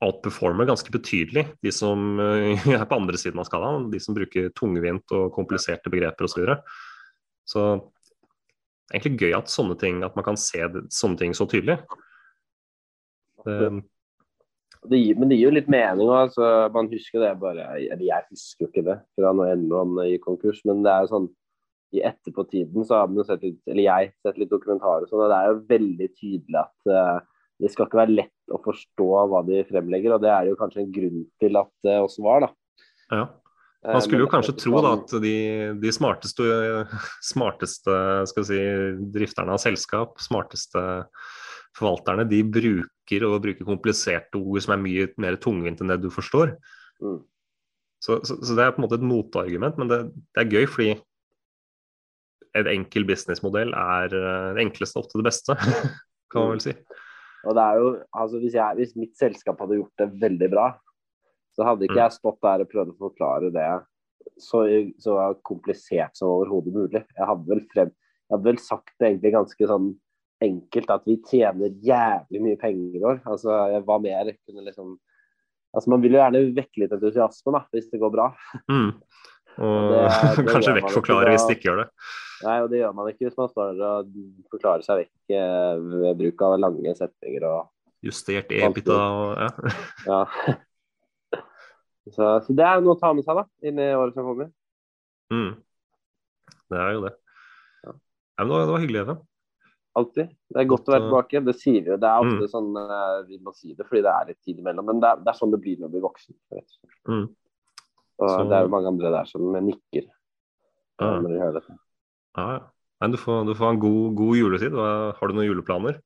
outperformer 0.03 0.67
ganske 0.67 0.91
betydelig 0.91 1.45
de 1.63 1.71
som 1.71 2.19
uh, 2.19 2.67
er 2.75 2.87
på 2.87 2.99
andre 2.99 3.19
siden 3.19 3.39
av 3.41 3.47
skalaen. 3.49 3.89
De 3.93 4.01
som 4.03 4.17
bruker 4.17 4.51
tungvint 4.57 5.15
og 5.15 5.31
kompliserte 5.35 5.91
begreper 5.93 6.27
osv. 6.27 6.35
Så, 6.35 6.41
videre. 6.43 6.57
så 7.47 7.67
det 8.85 8.93
er 8.93 8.99
egentlig 8.99 9.29
gøy 9.29 9.37
at 9.39 9.49
sånne 9.49 9.77
ting, 9.81 10.03
at 10.05 10.17
man 10.17 10.27
kan 10.27 10.37
se 10.37 10.61
sånne 10.93 11.17
ting 11.17 11.31
så 11.33 11.47
tydelig. 11.49 11.79
Det, 13.45 13.69
det 14.89 14.99
gir, 15.01 15.17
men 15.19 15.31
det 15.31 15.39
gir 15.39 15.49
jo 15.49 15.55
litt 15.55 15.71
mening. 15.71 16.09
Altså, 16.13 16.49
man 16.73 16.89
husker 16.91 17.23
det 17.23 17.31
bare 17.41 17.67
Eller 17.79 18.05
jeg 18.05 18.27
husker 18.29 18.65
jo 18.65 18.69
ikke 18.71 18.85
det 18.87 18.99
fra 19.17 19.33
når 19.35 19.53
Enron 19.55 19.97
gikk 20.07 20.25
konkurs, 20.27 20.61
men 20.67 20.83
det 20.85 20.93
er 20.93 21.05
jo 21.05 21.13
sånn 21.13 21.29
i 21.95 22.01
etterpåtiden 22.03 22.83
så 22.83 22.99
har 22.99 23.11
man 23.11 23.23
sett 23.27 23.43
litt, 23.45 23.61
eller 23.69 23.85
jeg 23.85 24.11
sett 24.25 24.39
litt 24.41 24.51
dokumentarer 24.51 25.07
sånn, 25.07 25.21
og 25.23 25.31
det 25.31 25.37
er 25.37 25.51
jo 25.51 25.61
veldig 25.69 26.07
tydelig 26.17 26.59
at 26.59 26.91
uh, 26.91 27.19
det 27.61 27.71
skal 27.71 27.87
ikke 27.87 28.01
være 28.01 28.17
lett 28.17 28.51
å 28.53 28.59
forstå 28.65 29.07
hva 29.31 29.41
de 29.47 29.61
fremlegger, 29.69 30.15
og 30.15 30.23
det 30.25 30.31
er 30.33 30.49
jo 30.49 30.57
kanskje 30.59 30.83
en 30.83 30.93
grunn 30.97 31.23
til 31.39 31.59
at 31.61 31.71
det 31.87 31.95
også 32.03 32.25
var, 32.25 32.47
da. 32.47 32.49
Ja. 33.13 33.25
Man 33.85 34.01
skulle 34.01 34.25
jo 34.25 34.31
kanskje 34.31 34.55
tro 34.57 34.79
da, 34.81 34.95
at 34.97 35.11
de, 35.21 35.35
de 35.77 35.91
smarteste, 35.93 36.45
smarteste 37.23 37.97
si, 38.33 38.59
drifterne 39.13 39.53
av 39.53 39.61
selskap, 39.61 40.17
smarteste 40.25 40.81
forvalterne, 41.75 42.27
de 42.29 42.41
bruker 42.47 43.25
og 43.27 43.41
bruker 43.43 43.67
kompliserte 43.67 44.39
ord 44.39 44.63
som 44.63 44.75
er 44.75 44.83
mye 44.83 45.07
mer 45.21 45.37
tungvint 45.41 45.81
enn 45.81 45.91
det 45.91 46.01
du 46.03 46.09
forstår. 46.13 46.55
Mm. 47.03 47.19
Så, 48.03 48.19
så, 48.27 48.37
så, 48.37 48.55
det 48.55 48.63
er 48.63 48.73
på 48.75 48.81
en 48.81 48.85
måte 48.85 48.99
et 48.99 49.07
motargument, 49.07 49.77
men 49.81 49.91
det, 49.91 49.99
det 50.35 50.43
er 50.43 50.51
gøy 50.59 50.69
fordi 50.69 50.93
en 52.55 52.69
enkel 52.71 53.07
businessmodell 53.07 53.73
er 53.75 54.13
eh, 54.15 54.51
det 54.55 54.63
enkleste 54.63 55.01
ofte 55.01 55.19
det 55.19 55.27
beste, 55.27 55.57
kan 56.31 56.45
man 56.45 56.55
vel 56.55 56.63
si. 56.63 56.75
Og 57.45 57.57
det 57.57 57.65
er 57.65 57.81
jo, 57.81 57.89
altså 58.21 58.39
hvis, 58.41 58.55
jeg, 58.57 58.79
hvis 58.79 58.95
mitt 58.97 59.17
selskap 59.19 59.59
hadde 59.61 59.79
gjort 59.81 60.01
det 60.01 60.07
veldig 60.21 60.49
bra, 60.53 60.69
så 61.55 61.67
hadde 61.67 61.87
ikke 61.87 61.97
mm. 61.97 62.03
jeg 62.03 62.15
stått 62.17 62.39
der 62.45 62.63
og 62.63 62.71
prøvd 62.71 62.93
å 62.93 62.97
forklare 62.99 63.51
det 63.53 63.67
så, 64.41 64.63
så 64.99 65.17
komplisert 65.45 66.17
som 66.17 66.31
overhodet 66.33 66.73
mulig. 66.75 67.03
Jeg 67.15 67.29
hadde, 67.29 67.45
vel 67.49 67.61
frem, 67.71 67.91
jeg 68.25 68.35
hadde 68.35 68.49
vel 68.49 68.61
sagt 68.63 68.95
det 68.99 69.11
egentlig 69.11 69.35
ganske 69.35 69.69
sånn 69.69 69.91
enkelt 70.43 70.91
at 70.91 71.05
vi 71.07 71.17
tjener 71.29 71.73
jævlig 71.83 72.41
mye 72.43 72.59
penger 72.59 72.97
i 72.99 73.03
år. 73.05 73.21
Altså, 73.23 73.55
hva 73.87 73.99
mer 74.03 74.33
kunne 74.45 74.65
liksom 74.67 74.95
Altså, 75.75 75.89
Man 75.91 75.99
vil 76.05 76.13
jo 76.15 76.21
gjerne 76.21 76.39
vekke 76.55 76.79
litt 76.79 76.93
entusiasme 76.95 77.51
da, 77.51 77.59
hvis 77.75 77.89
det 77.91 77.99
går 77.99 78.11
bra. 78.13 78.29
Mm. 78.71 78.93
Og 79.59 79.89
det, 79.91 80.03
det 80.37 80.45
kanskje 80.47 80.75
vekkforklare 80.77 81.33
hvis 81.33 81.43
det 81.49 81.57
ikke 81.57 81.67
gjør 81.67 81.81
det. 81.81 81.87
Nei, 82.45 82.55
og 82.63 82.69
det 82.71 82.79
gjør 82.79 82.93
man 82.95 83.09
ikke 83.11 83.27
hvis 83.27 83.37
man 83.39 83.51
står 83.51 83.81
og 83.87 84.13
forklarer 84.53 84.85
seg 84.85 85.01
vekk 85.01 85.35
eh, 85.35 85.83
ved 86.03 86.21
bruk 86.21 86.45
av 86.47 86.55
lange 86.63 86.95
setninger 86.95 87.47
og 87.49 87.71
Justert 88.05 88.51
epita 88.53 88.95
og 89.17 89.39
ja. 89.39 89.75
ja. 90.11 90.19
Så, 92.05 92.25
så, 92.45 92.53
det 92.53 92.65
er 92.67 92.83
noe 92.85 92.93
å 92.93 92.99
ta 93.01 93.09
med 93.17 93.25
seg 93.25 93.39
da, 93.39 93.45
inn 93.65 93.79
i 93.81 93.87
året 93.97 94.13
som 94.13 94.27
kommer. 94.27 94.51
Mm. 95.33 95.55
Det 96.69 96.81
er 96.83 96.91
jo 96.93 97.07
det. 97.07 97.15
Ja. 97.81 97.95
Ja, 97.95 98.43
men 98.43 98.51
det 98.51 98.59
var, 98.59 98.67
det 98.67 98.75
var 98.75 98.83
hyggelig, 98.83 99.01
Even. 99.01 99.23
Alltid. 99.95 100.31
Det 100.51 100.59
er 100.59 100.67
godt 100.67 100.89
å 100.89 100.93
være 100.93 101.05
tilbake. 101.05 101.41
Det 101.47 101.55
sier 101.55 101.79
vi 101.79 101.93
jo. 101.93 101.97
Det 102.01 102.09
er 102.09 102.27
ofte 102.27 102.43
mm. 102.43 102.51
sånn 102.51 102.69
uh, 102.75 103.21
vi 103.29 103.39
må 103.39 103.53
si 103.55 103.71
det 103.77 103.85
fordi 103.87 104.03
det 104.03 104.11
er 104.11 104.29
litt 104.31 104.41
tid 104.43 104.59
imellom. 104.59 104.89
Men 104.89 105.01
det 105.03 105.11
er, 105.11 105.21
det 105.23 105.31
er 105.31 105.37
sånn 105.39 105.53
det 105.53 105.61
blir 105.63 105.79
når 105.79 105.91
du 105.91 105.95
blir 105.95 106.03
voksen. 106.03 106.35
Mm. 107.07 107.25
Og 108.19 108.31
Så... 108.31 108.41
det 108.49 108.57
er 108.57 108.65
jo 108.67 108.73
mange 108.73 108.91
andre 108.91 109.13
der 109.13 109.29
som 109.29 109.45
nikker 109.53 110.03
ja. 110.03 111.07
når 111.07 111.29
de 111.29 111.39
hører 111.39 111.59
dette. 111.61 111.77
Ja, 112.35 112.47
ja. 112.57 112.63
Nei, 113.03 113.09
du, 113.11 113.17
får, 113.19 113.41
du 113.47 113.51
får 113.59 113.73
en 113.73 113.79
god, 113.83 114.03
god 114.15 114.37
juletid. 114.39 114.75
Har 114.75 115.29
du 115.29 115.35
noen 115.35 115.49
juleplaner? 115.49 115.97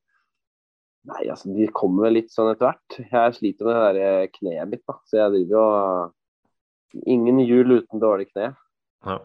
Nei, 1.09 1.25
altså 1.31 1.53
de 1.53 1.67
kommer 1.73 2.07
vel 2.07 2.17
litt 2.19 2.31
sånn 2.33 2.49
etter 2.51 2.69
hvert. 2.69 2.97
Jeg 3.13 3.35
sliter 3.37 3.67
med 3.67 3.77
det 3.77 3.83
der 3.85 3.99
eh, 4.05 4.31
kneet 4.33 4.71
mitt, 4.71 4.83
da. 4.89 4.97
Så 5.09 5.21
jeg 5.21 5.35
driver 5.35 5.59
jo 5.59 5.67
Ingen 7.13 7.37
jul 7.45 7.75
uten 7.75 8.01
dårlig 8.01 8.31
kne. 8.31 8.47
Ja. 9.05 9.19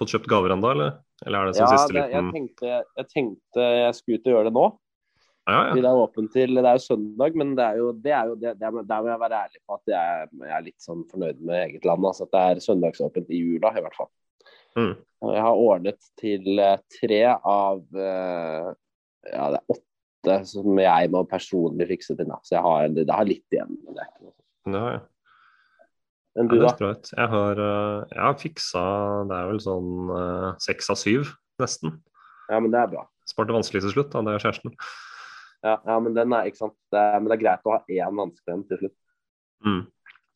Fått 0.00 0.14
kjøpt 0.14 0.30
gaver 0.32 0.54
ennå, 0.54 0.70
eller? 0.74 0.94
Eller 1.26 1.42
er 1.42 1.50
det 1.50 1.56
som 1.58 1.66
ja, 1.66 1.76
siste 1.76 1.96
liten 1.96 2.14
jeg 2.14 2.34
tenkte, 2.34 2.70
jeg 2.96 3.08
tenkte 3.10 3.66
jeg 3.66 3.96
skulle 3.98 4.20
ut 4.20 4.30
og 4.30 4.34
gjøre 4.34 4.48
det 4.48 4.56
nå. 4.56 4.68
Ja, 5.50 5.60
ja. 5.66 5.74
Det 5.74 5.82
er 5.88 6.28
til 6.30 6.54
Det 6.54 6.68
er 6.68 6.78
jo 6.78 6.84
søndag, 6.84 7.36
men 7.36 7.52
det 7.58 7.64
er 7.64 7.76
jo, 7.80 7.92
det 7.92 8.12
er 8.14 8.30
jo 8.30 8.34
det, 8.38 8.50
er, 8.54 8.56
Der 8.86 9.02
må 9.02 9.08
jeg 9.08 9.20
være 9.20 9.42
ærlig 9.44 9.60
på 9.66 9.76
at 9.76 9.92
jeg, 9.92 10.28
jeg, 10.40 10.52
er 10.56 10.66
litt 10.66 10.84
sånn 10.84 11.04
fornøyd 11.10 11.40
med 11.40 11.62
eget 11.64 11.86
land. 11.88 12.06
Altså 12.06 12.26
at 12.26 12.32
det 12.34 12.42
er 12.46 12.64
søndagsåpent 12.64 13.30
i 13.30 13.40
jula, 13.40 13.72
i 13.74 13.84
hvert 13.84 13.98
fall. 13.98 14.10
Mm. 14.78 14.92
Jeg 15.34 15.44
har 15.44 15.62
ordnet 15.66 16.10
til 16.20 16.60
eh, 16.62 16.82
tre 17.00 17.22
av 17.34 17.80
eh, 17.98 18.68
Ja, 19.30 19.48
det 19.52 19.58
er 19.60 19.74
åtte 19.74 20.36
som 20.48 20.78
jeg 20.80 21.10
må 21.12 21.24
personlig 21.28 21.88
fikse 21.90 22.16
til. 22.16 22.30
Så 22.46 22.56
jeg 22.56 22.64
har, 22.64 22.92
det, 22.94 23.08
har 23.10 23.28
litt 23.28 23.56
igjen. 23.56 23.74
Men 23.84 23.96
det 23.96 24.04
er 24.04 24.12
ikke 24.12 24.28
noe 24.28 24.36
ja, 24.70 24.84
ja. 24.94 25.00
Men 26.38 26.50
du, 26.50 26.60
ja, 26.60 26.70
da? 26.78 26.92
Jeg 26.94 27.30
har, 27.32 27.58
eh, 27.58 28.02
jeg 28.12 28.20
har, 28.22 28.34
fiksa 28.38 28.82
Det 29.26 29.34
er 29.34 29.48
vel 29.50 29.58
sånn 29.64 30.10
seks 30.62 30.86
uh, 30.86 30.92
av 30.94 30.98
syv, 31.00 31.32
nesten. 31.58 31.96
Ja, 32.50 32.60
men 32.62 32.70
det 32.70 32.82
er 32.82 32.90
bra. 32.92 33.04
Sparte 33.28 33.54
vanskelig 33.54 33.82
til 33.84 33.94
slutt, 33.94 34.12
da. 34.12 34.22
Det 34.26 34.36
er 34.36 34.44
kjæresten. 34.44 34.74
Ja, 35.60 35.76
ja, 35.84 35.98
men 36.00 36.16
den 36.16 36.32
er 36.32 36.48
ikke 36.48 36.62
sant. 36.62 36.76
Det 36.92 36.98
er, 36.98 37.18
men 37.18 37.30
det 37.30 37.36
er 37.36 37.42
greit 37.42 37.66
å 37.68 37.74
ha 37.74 37.80
én 37.84 38.16
vanskelig 38.22 38.62
til 38.70 38.82
slutt. 38.84 38.96
Mm. 39.66 39.82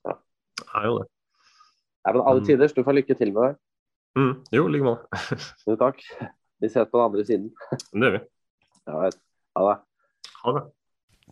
Ja. 0.04 0.16
Det 0.61 0.68
er 0.80 0.88
jo 0.90 0.98
det. 1.00 1.09
Ja, 2.04 2.12
men 2.12 2.20
alle 2.20 2.44
tider 2.44 2.66
tider. 2.66 2.76
Du 2.76 2.87
får 2.87 2.98
lykke 3.00 3.16
til 3.18 3.33
med 3.33 3.46
det. 3.46 3.54
Mm. 4.20 4.33
Jo, 4.54 4.68
i 4.68 4.74
like 4.74 4.87
måte. 4.87 5.22
jo, 5.68 5.76
takk. 5.80 6.04
Vi 6.62 6.70
ses 6.70 6.90
på 6.90 7.00
den 7.00 7.07
andre 7.09 7.26
siden. 7.26 7.50
Det 7.96 8.04
gjør 8.04 8.16
vi. 8.18 8.22
Ja, 8.85 9.00
ha 9.00 9.66
det. 9.72 9.80
Ha 10.44 10.57
det. 10.59 10.64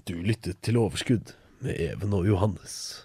Du 0.09 0.15
lyttet 0.25 0.63
til 0.65 0.81
Overskudd 0.81 1.35
med 1.63 1.77
Even 1.77 2.17
og 2.17 2.27
Johannes. 2.27 3.05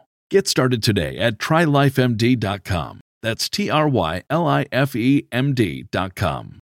Get 0.31 0.47
started 0.47 0.81
today 0.81 1.17
at 1.17 1.39
trylifemd.com. 1.39 3.01
That's 3.21 3.49
T 3.49 3.69
R 3.69 3.89
Y 3.89 4.23
L 4.29 4.47
I 4.47 4.65
F 4.71 4.95
E 4.95 5.27
M 5.29 5.53
D.com. 5.53 6.60